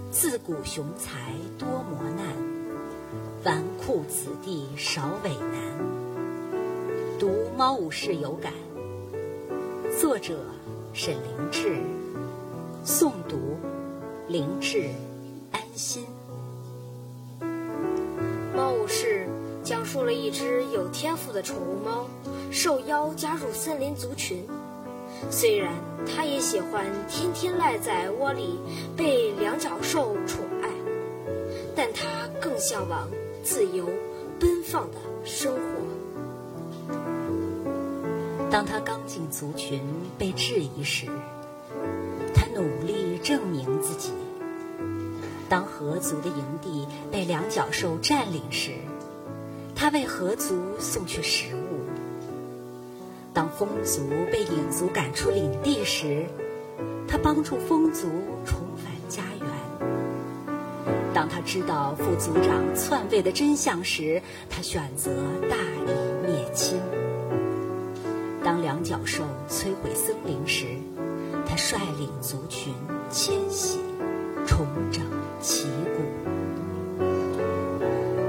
[0.09, 2.35] 自古雄才多磨难，
[3.43, 5.59] 纨绔子弟少为难。
[7.19, 8.51] 读《猫武士有感》，
[10.01, 10.39] 作者
[10.91, 11.77] 沈凌志，
[12.83, 13.59] 诵读
[14.27, 14.89] 凌志
[15.79, 16.03] 心。
[18.53, 19.29] 猫武士
[19.63, 22.05] 讲述了一只有天赋的宠物猫，
[22.51, 24.43] 受邀加入森林族群。
[25.31, 25.73] 虽然
[26.05, 28.59] 它也喜欢天天赖在窝里
[28.97, 30.69] 被两脚兽宠爱，
[31.77, 33.07] 但它更向往
[33.41, 33.85] 自由
[34.37, 36.89] 奔放的生活。
[38.51, 39.79] 当他刚进族群
[40.17, 41.07] 被质疑时，
[42.35, 44.11] 他努力证明自己；
[45.49, 48.71] 当河族的营地被两脚兽占领时，
[49.75, 51.79] 他为河族送去食物。
[53.33, 56.25] 当风族被影族赶出领地时，
[57.07, 58.07] 他帮助风族
[58.45, 59.49] 重返家园。
[61.13, 65.11] 当他知道副族长篡位的真相时，他选择
[65.49, 66.79] 大义灭亲。
[68.43, 70.67] 当两角兽摧毁森林时，
[71.47, 72.73] 他率领族群
[73.09, 73.79] 迁徙，
[74.49, 75.05] 重整
[75.39, 76.01] 旗鼓。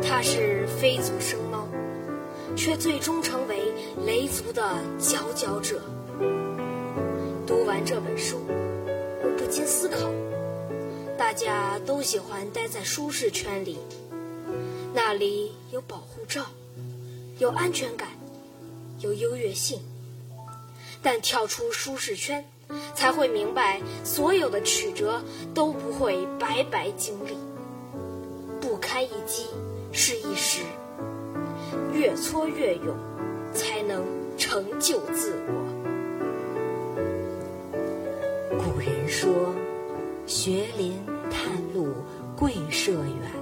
[0.03, 1.67] 他是飞族生猫，
[2.55, 3.73] 却最终成为
[4.05, 4.63] 雷族的
[4.99, 5.81] 佼佼者。
[7.47, 10.11] 读完这本书，我不禁思考：
[11.17, 13.79] 大家都喜欢待在舒适圈里，
[14.93, 16.45] 那里有保护罩，
[17.39, 18.09] 有安全感，
[18.99, 19.81] 有优越性。
[21.03, 22.45] 但跳出舒适圈，
[22.95, 25.21] 才会明白，所有的曲折
[25.55, 27.37] 都不会白白经历。
[28.61, 29.47] 不堪一击
[29.93, 30.63] 是一时，
[31.93, 32.95] 越挫越勇，
[33.53, 34.05] 才能
[34.37, 35.55] 成就自我。
[38.59, 39.33] 古人说
[40.27, 40.95] ：“学林
[41.31, 41.89] 探路
[42.37, 43.33] 贵社远，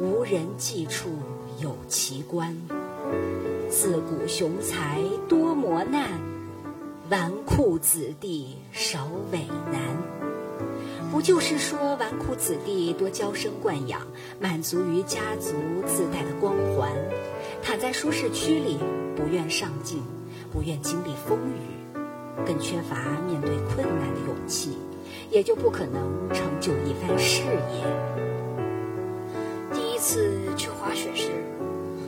[0.00, 1.10] 无人迹处
[1.60, 2.56] 有奇观。
[3.70, 6.08] 自古雄才多磨难。”
[7.10, 9.40] 纨绔子弟少为
[9.70, 9.78] 难，
[11.12, 14.00] 不就是说纨绔子弟多娇生惯养，
[14.40, 15.52] 满足于家族
[15.86, 16.90] 自带的光环，
[17.62, 18.78] 躺在舒适区里，
[19.14, 20.02] 不愿上进，
[20.50, 22.00] 不愿经历风雨，
[22.46, 22.96] 更缺乏
[23.28, 24.78] 面对困难的勇气，
[25.30, 27.84] 也就不可能成就一番事业。
[29.74, 31.28] 第一次去滑雪时，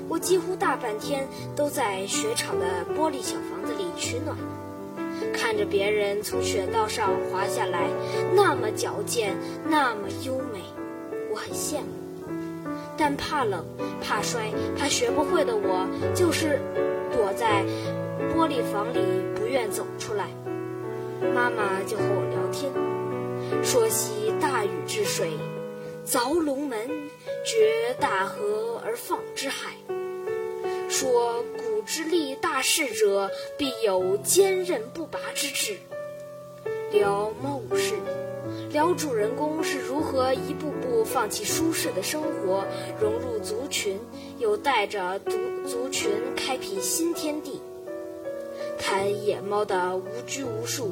[0.09, 2.65] 我几乎大半天都在雪场的
[2.97, 4.35] 玻璃小房子里取暖。
[5.33, 7.89] 看着别人从雪道上滑下来，
[8.35, 9.37] 那么矫健，
[9.69, 10.61] 那么优美，
[11.31, 11.87] 我很羡慕。
[12.97, 13.65] 但怕冷、
[14.03, 16.59] 怕摔、怕学不会的我，就是
[17.13, 17.63] 躲在
[18.35, 19.01] 玻璃房里
[19.35, 20.29] 不愿走出来。
[21.35, 22.73] 妈妈就和我聊天，
[23.63, 25.31] 说起大禹治水，
[26.07, 26.79] 凿龙门，
[27.45, 29.73] 决大河而放之海，
[30.89, 31.45] 说。
[31.87, 35.77] 之立大事者，必有坚韧不拔之志。
[36.91, 37.95] 聊猫武士，
[38.73, 42.65] 聊主人公是如何一步步放弃舒适的生活，
[43.01, 44.01] 融入族群，
[44.39, 45.31] 又带着族
[45.65, 47.61] 族群开辟新天地。
[48.77, 50.91] 谈野猫的无拘无束，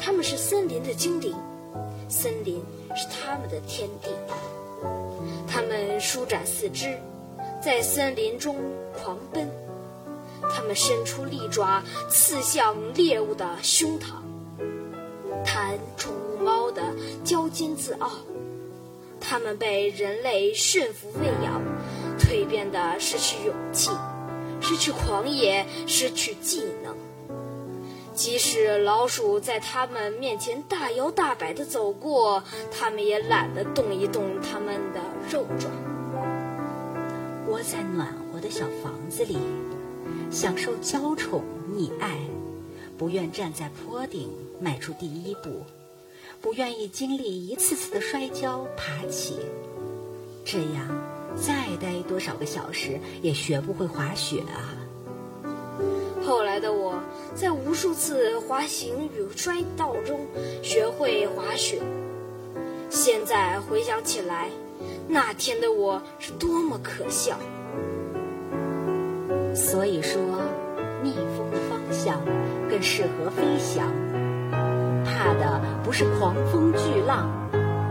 [0.00, 1.34] 他们是森林的精灵，
[2.08, 2.64] 森林
[2.96, 4.08] 是他们的天地。
[5.46, 6.96] 他们舒展四肢，
[7.62, 8.56] 在森林中
[8.94, 9.46] 狂奔。
[10.42, 14.06] 他们伸出利爪，刺向猎物的胸膛。
[15.44, 16.82] 谈宠物猫的
[17.24, 18.10] 骄矜自傲，
[19.20, 21.62] 它们被人类驯服喂养，
[22.18, 23.90] 蜕变的失去勇气，
[24.60, 26.96] 失去狂野，失去技能。
[28.14, 32.42] 即使老鼠在它们面前大摇大摆地走过，
[32.72, 35.00] 它们也懒得动一动它们的
[35.30, 35.68] 肉爪。
[37.46, 39.36] 窝在暖和的小房子里。
[40.30, 41.42] 享受娇宠
[41.74, 42.18] 溺爱，
[42.98, 44.30] 不愿站在坡顶
[44.60, 45.64] 迈出第一步，
[46.40, 49.36] 不愿意经历一次次的摔跤爬起，
[50.44, 50.88] 这样
[51.36, 54.74] 再待多少个小时也学不会滑雪啊！
[56.24, 57.00] 后来的我
[57.34, 60.26] 在无数次滑行与摔倒中
[60.62, 61.80] 学会滑雪，
[62.90, 64.50] 现在回想起来，
[65.08, 67.38] 那天的我是多么可笑。
[69.56, 70.20] 所以说，
[71.02, 72.20] 逆风的方向
[72.68, 73.90] 更适合飞翔。
[75.02, 77.26] 怕的不是狂风巨浪，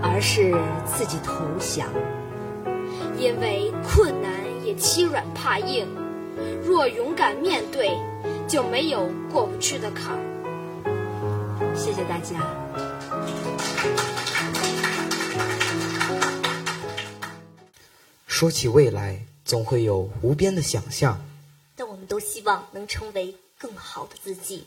[0.02, 0.54] 而是
[0.86, 1.90] 自己投降。
[3.18, 4.32] 因为困难
[4.64, 5.88] 也欺软怕硬，
[6.64, 7.90] 若勇敢面对，
[8.48, 10.20] 就没有过不去的坎儿。
[11.76, 12.46] 谢谢大家。
[18.28, 21.20] 说起未来，总会有无边的想象。
[22.06, 24.66] 都希望能成为更好的自己，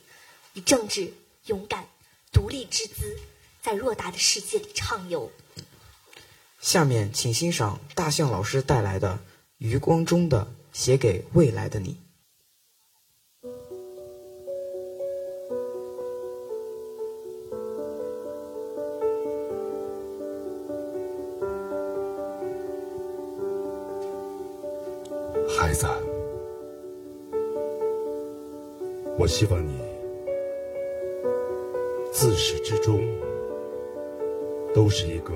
[0.54, 1.12] 以正直、
[1.46, 1.86] 勇敢、
[2.32, 3.18] 独立之姿，
[3.62, 5.30] 在偌大的世界里畅游。
[6.60, 9.14] 下面，请欣赏大象老师带来的
[9.58, 11.90] 《余光中的写给未来的你》。
[29.18, 29.80] 我希望你
[32.12, 33.00] 自始至终
[34.72, 35.34] 都是一个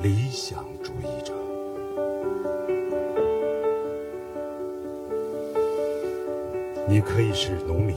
[0.00, 1.34] 理想主义者。
[6.88, 7.94] 你可以是农民，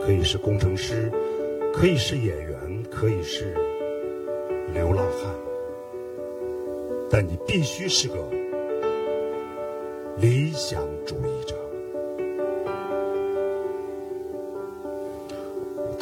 [0.00, 1.10] 可以是工程师，
[1.72, 3.52] 可以是演员，可以是
[4.72, 5.34] 流浪汉，
[7.10, 8.14] 但你必须是个
[10.18, 11.63] 理想主义者。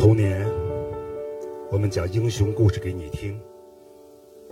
[0.02, 0.44] 童年，
[1.70, 3.40] 我们讲英雄故事给你听，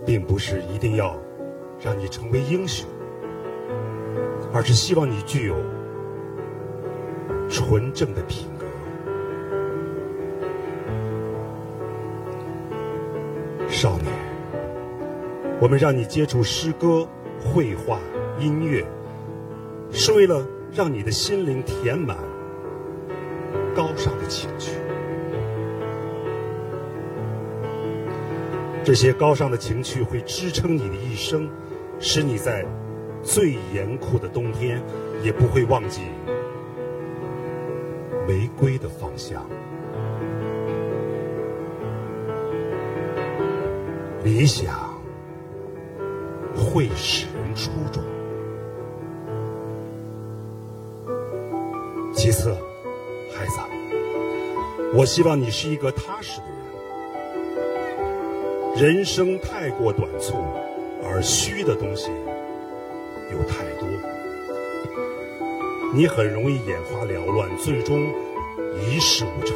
[0.05, 1.19] 并不是一定要
[1.77, 2.87] 让你成为英雄，
[4.53, 5.57] 而是希望你具有
[7.49, 8.65] 纯正的品格。
[13.67, 14.07] 少年，
[15.59, 17.05] 我们让你接触诗歌、
[17.43, 17.99] 绘画、
[18.39, 18.85] 音乐，
[19.91, 22.15] 是为了让你的心灵填满
[23.75, 24.77] 高尚的情趣。
[28.83, 31.47] 这些高尚的情趣会支撑你的一生，
[31.99, 32.65] 使你在
[33.23, 34.81] 最严酷的冬天
[35.23, 36.01] 也不会忘记
[38.27, 39.45] 玫瑰的芳香。
[44.23, 44.99] 理想
[46.55, 48.03] 会使人出众。
[52.13, 52.51] 其次，
[53.31, 53.59] 孩子，
[54.93, 56.60] 我希望你是一个踏实的人。
[58.75, 60.35] 人生太过短促，
[61.03, 62.09] 而虚的东西
[63.31, 63.87] 有太多，
[65.93, 68.01] 你很容易眼花缭乱，最终
[68.79, 69.55] 一事无成。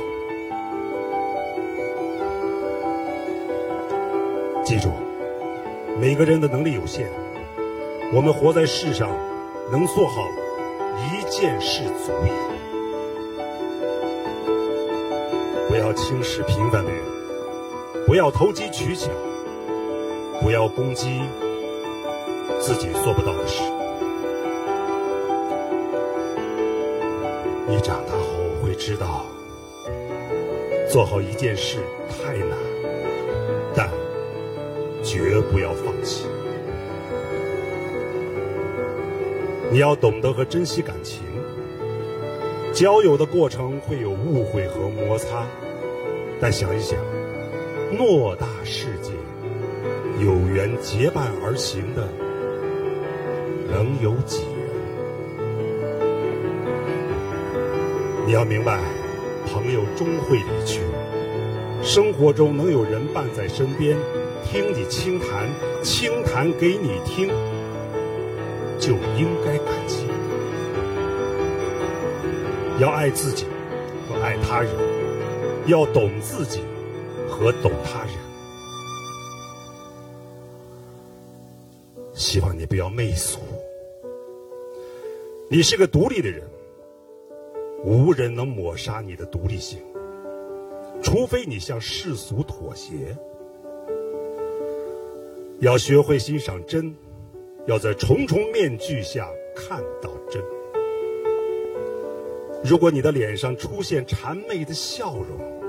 [4.64, 4.90] 记住，
[6.00, 7.08] 每个人的能力有限，
[8.14, 9.10] 我们活在世上，
[9.72, 10.28] 能做好
[10.98, 12.32] 一件事足矣。
[15.70, 17.02] 不要轻视平凡的人，
[18.06, 19.10] 不要投机取巧，
[20.40, 21.22] 不要攻击
[22.60, 23.64] 自己做不到的事。
[27.68, 29.26] 你长大后会知道，
[30.88, 32.56] 做好一件事太难，
[33.74, 33.90] 但
[35.04, 36.28] 绝不要放弃。
[39.72, 41.24] 你要懂得和珍惜感情。
[42.72, 45.48] 交友的过程会有误会和摩擦，
[46.40, 47.00] 但想一想，
[47.94, 49.12] 偌大世界，
[50.20, 52.08] 有缘结伴而行的，
[53.72, 54.56] 能有几人？
[58.26, 58.80] 你要明白，
[59.46, 60.82] 朋友终会离去，
[61.84, 63.96] 生活中能有人伴在身边，
[64.44, 65.48] 听你倾谈，
[65.84, 67.28] 倾谈给你听，
[68.80, 70.08] 就应该感激。
[72.80, 73.46] 要爱自己
[74.10, 74.72] 和爱他人，
[75.68, 76.62] 要懂自己
[77.36, 78.14] 和懂他人。
[82.14, 83.40] 希望你不要媚俗。
[85.50, 86.42] 你是个独立的人，
[87.84, 89.80] 无人能抹杀你的独立性，
[91.04, 93.16] 除非你向世俗妥协。
[95.60, 96.96] 要学会欣赏真，
[97.68, 100.42] 要在重重面具下看到真。
[102.64, 105.65] 如果你的脸上出现谄媚的笑容，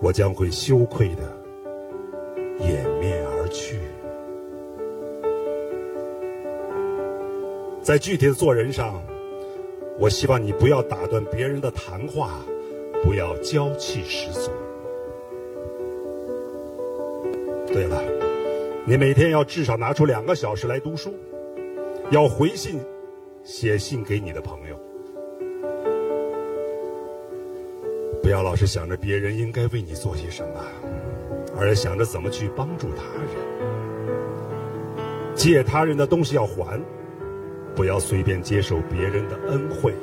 [0.00, 1.22] 我将会羞愧的
[2.60, 3.80] 掩面而去。
[7.82, 9.02] 在具体的做人上，
[9.98, 12.40] 我希望你不要打断别人的谈话，
[13.02, 14.50] 不要娇气十足。
[17.66, 18.02] 对了，
[18.84, 21.14] 你每天要至少拿出两个小时来读书，
[22.10, 22.80] 要回信、
[23.44, 24.76] 写信给你的朋友。
[28.26, 30.60] 不要老是想着别人应该为你做些什么，
[31.56, 33.36] 而是想着怎么去帮助他人。
[35.32, 36.82] 借他人的东西要还，
[37.76, 39.94] 不要随便接受别人的恩惠。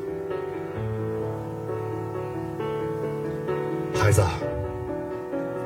[3.93, 4.23] 孩子，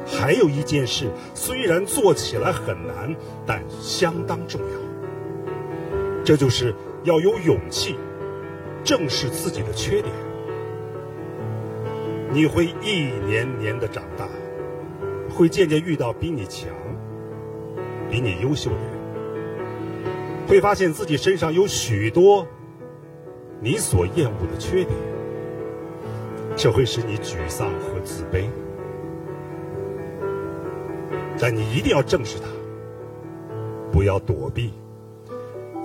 [0.08, 3.16] 还有一件事，虽然做起来很难，
[3.46, 4.80] 但相当重要。
[6.26, 6.74] 这就是
[7.04, 7.96] 要有勇气，
[8.84, 10.12] 正视自己的缺点。
[12.32, 14.28] 你会一年年的长大，
[15.30, 16.70] 会渐渐遇到比你强、
[18.10, 22.46] 比你优秀的人，会发现自己身上有许多
[23.60, 24.90] 你所厌恶的缺点，
[26.56, 28.46] 这会使你沮丧和自卑。
[31.40, 32.48] 但你一定要正视它，
[33.92, 34.74] 不要躲避，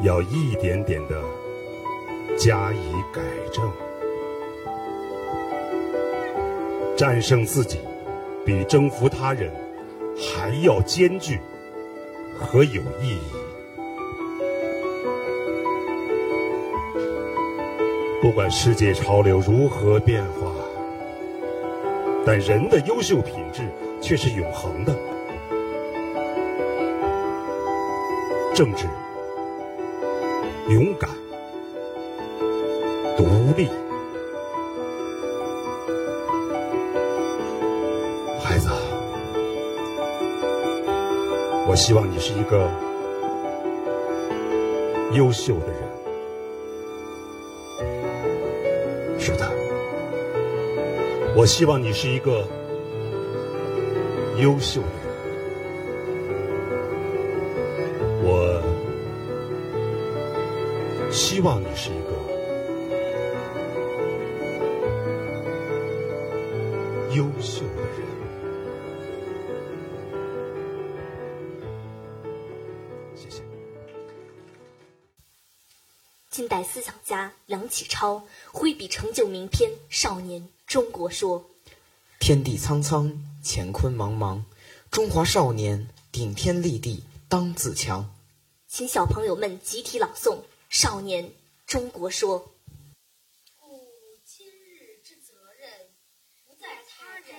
[0.01, 1.23] 要一点点的
[2.37, 3.71] 加以改正。
[6.97, 7.79] 战胜自己，
[8.45, 9.51] 比征服他人
[10.17, 11.39] 还要艰巨
[12.39, 13.33] 和有意义。
[18.21, 20.53] 不管世界潮流如何变化，
[22.25, 23.63] 但人的优秀品质
[24.01, 24.95] 却是永恒的。
[28.55, 28.85] 正直、
[30.69, 31.11] 勇敢、
[33.17, 33.25] 独
[33.57, 33.69] 立。
[41.73, 42.69] 我希望你是一个
[45.15, 45.77] 优秀的人。
[49.19, 49.51] 是的，
[51.35, 52.47] 我希望你是一个
[54.37, 55.15] 优秀的人。
[58.23, 58.63] 我
[61.11, 62.13] 希望你是一个
[67.17, 68.12] 优秀的人。
[77.73, 78.23] 启超
[78.53, 81.41] 挥笔成就名篇《少年中国说》：
[82.21, 84.43] 天地苍苍，乾坤茫茫，
[84.91, 88.15] 中华少年顶天立地当自强。
[88.69, 90.37] 请小朋友们集体朗诵
[90.69, 91.33] 《少年
[91.67, 92.41] 中国说》。
[93.59, 93.89] 故
[94.27, 95.71] 今日之责任，
[96.47, 97.35] 不在他人，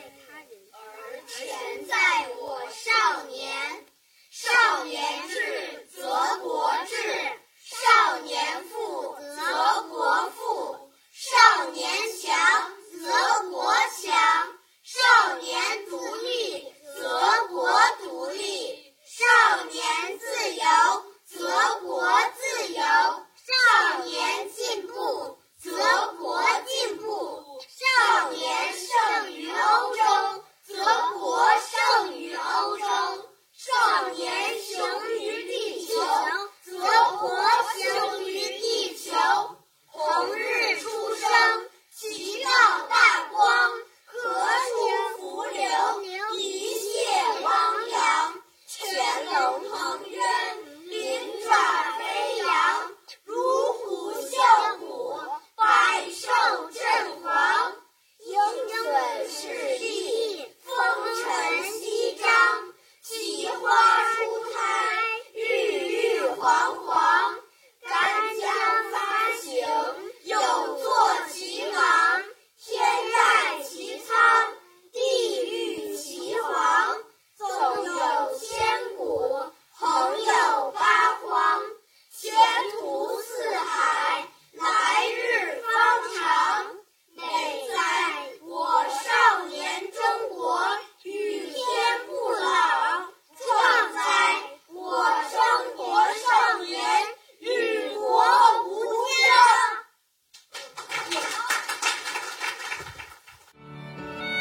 [0.72, 3.86] 而全在我少年。
[4.32, 5.00] 少年
[5.30, 6.02] 智，则
[6.42, 6.96] 国智；
[7.62, 9.16] 少年富，
[9.52, 10.78] 则国富；
[11.12, 11.92] 少年
[12.22, 12.72] 强，
[13.02, 14.12] 则国强；
[14.84, 17.70] 少年独立，则国
[18.02, 18.76] 独立；
[19.06, 20.64] 少年自由。
[21.26, 21.40] 则
[21.82, 22.06] 国
[22.38, 25.72] 自由，少年进步，则
[26.20, 30.04] 国进步；少年胜于欧洲，
[30.68, 30.74] 则
[31.20, 32.86] 国胜于欧洲；
[33.58, 34.78] 少年雄
[35.20, 35.94] 于地球，
[36.64, 36.72] 则
[37.18, 37.36] 国
[37.80, 38.33] 雄于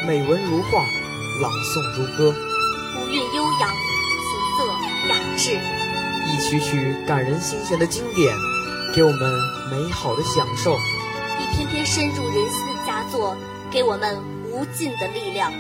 [0.04, 0.84] 美文如画，
[1.40, 2.34] 朗诵如歌，
[2.96, 4.66] 古韵悠扬，琴瑟。
[5.08, 5.60] 雅致，
[6.26, 8.34] 一曲曲感人心弦的经典，
[8.92, 9.32] 给我们
[9.70, 10.72] 美好的享受；
[11.38, 13.36] 一篇篇深入人心的佳作，
[13.70, 14.18] 给我们
[14.50, 15.52] 无尽的力量。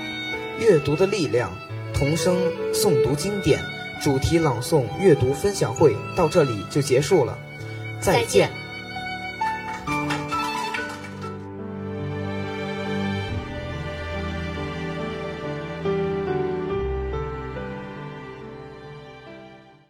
[0.58, 1.52] 阅读的力量，
[1.94, 2.36] 童声
[2.72, 3.60] 诵读经典
[4.02, 7.38] 主题朗诵阅读分享会到这里就结束了，
[8.00, 8.50] 再见。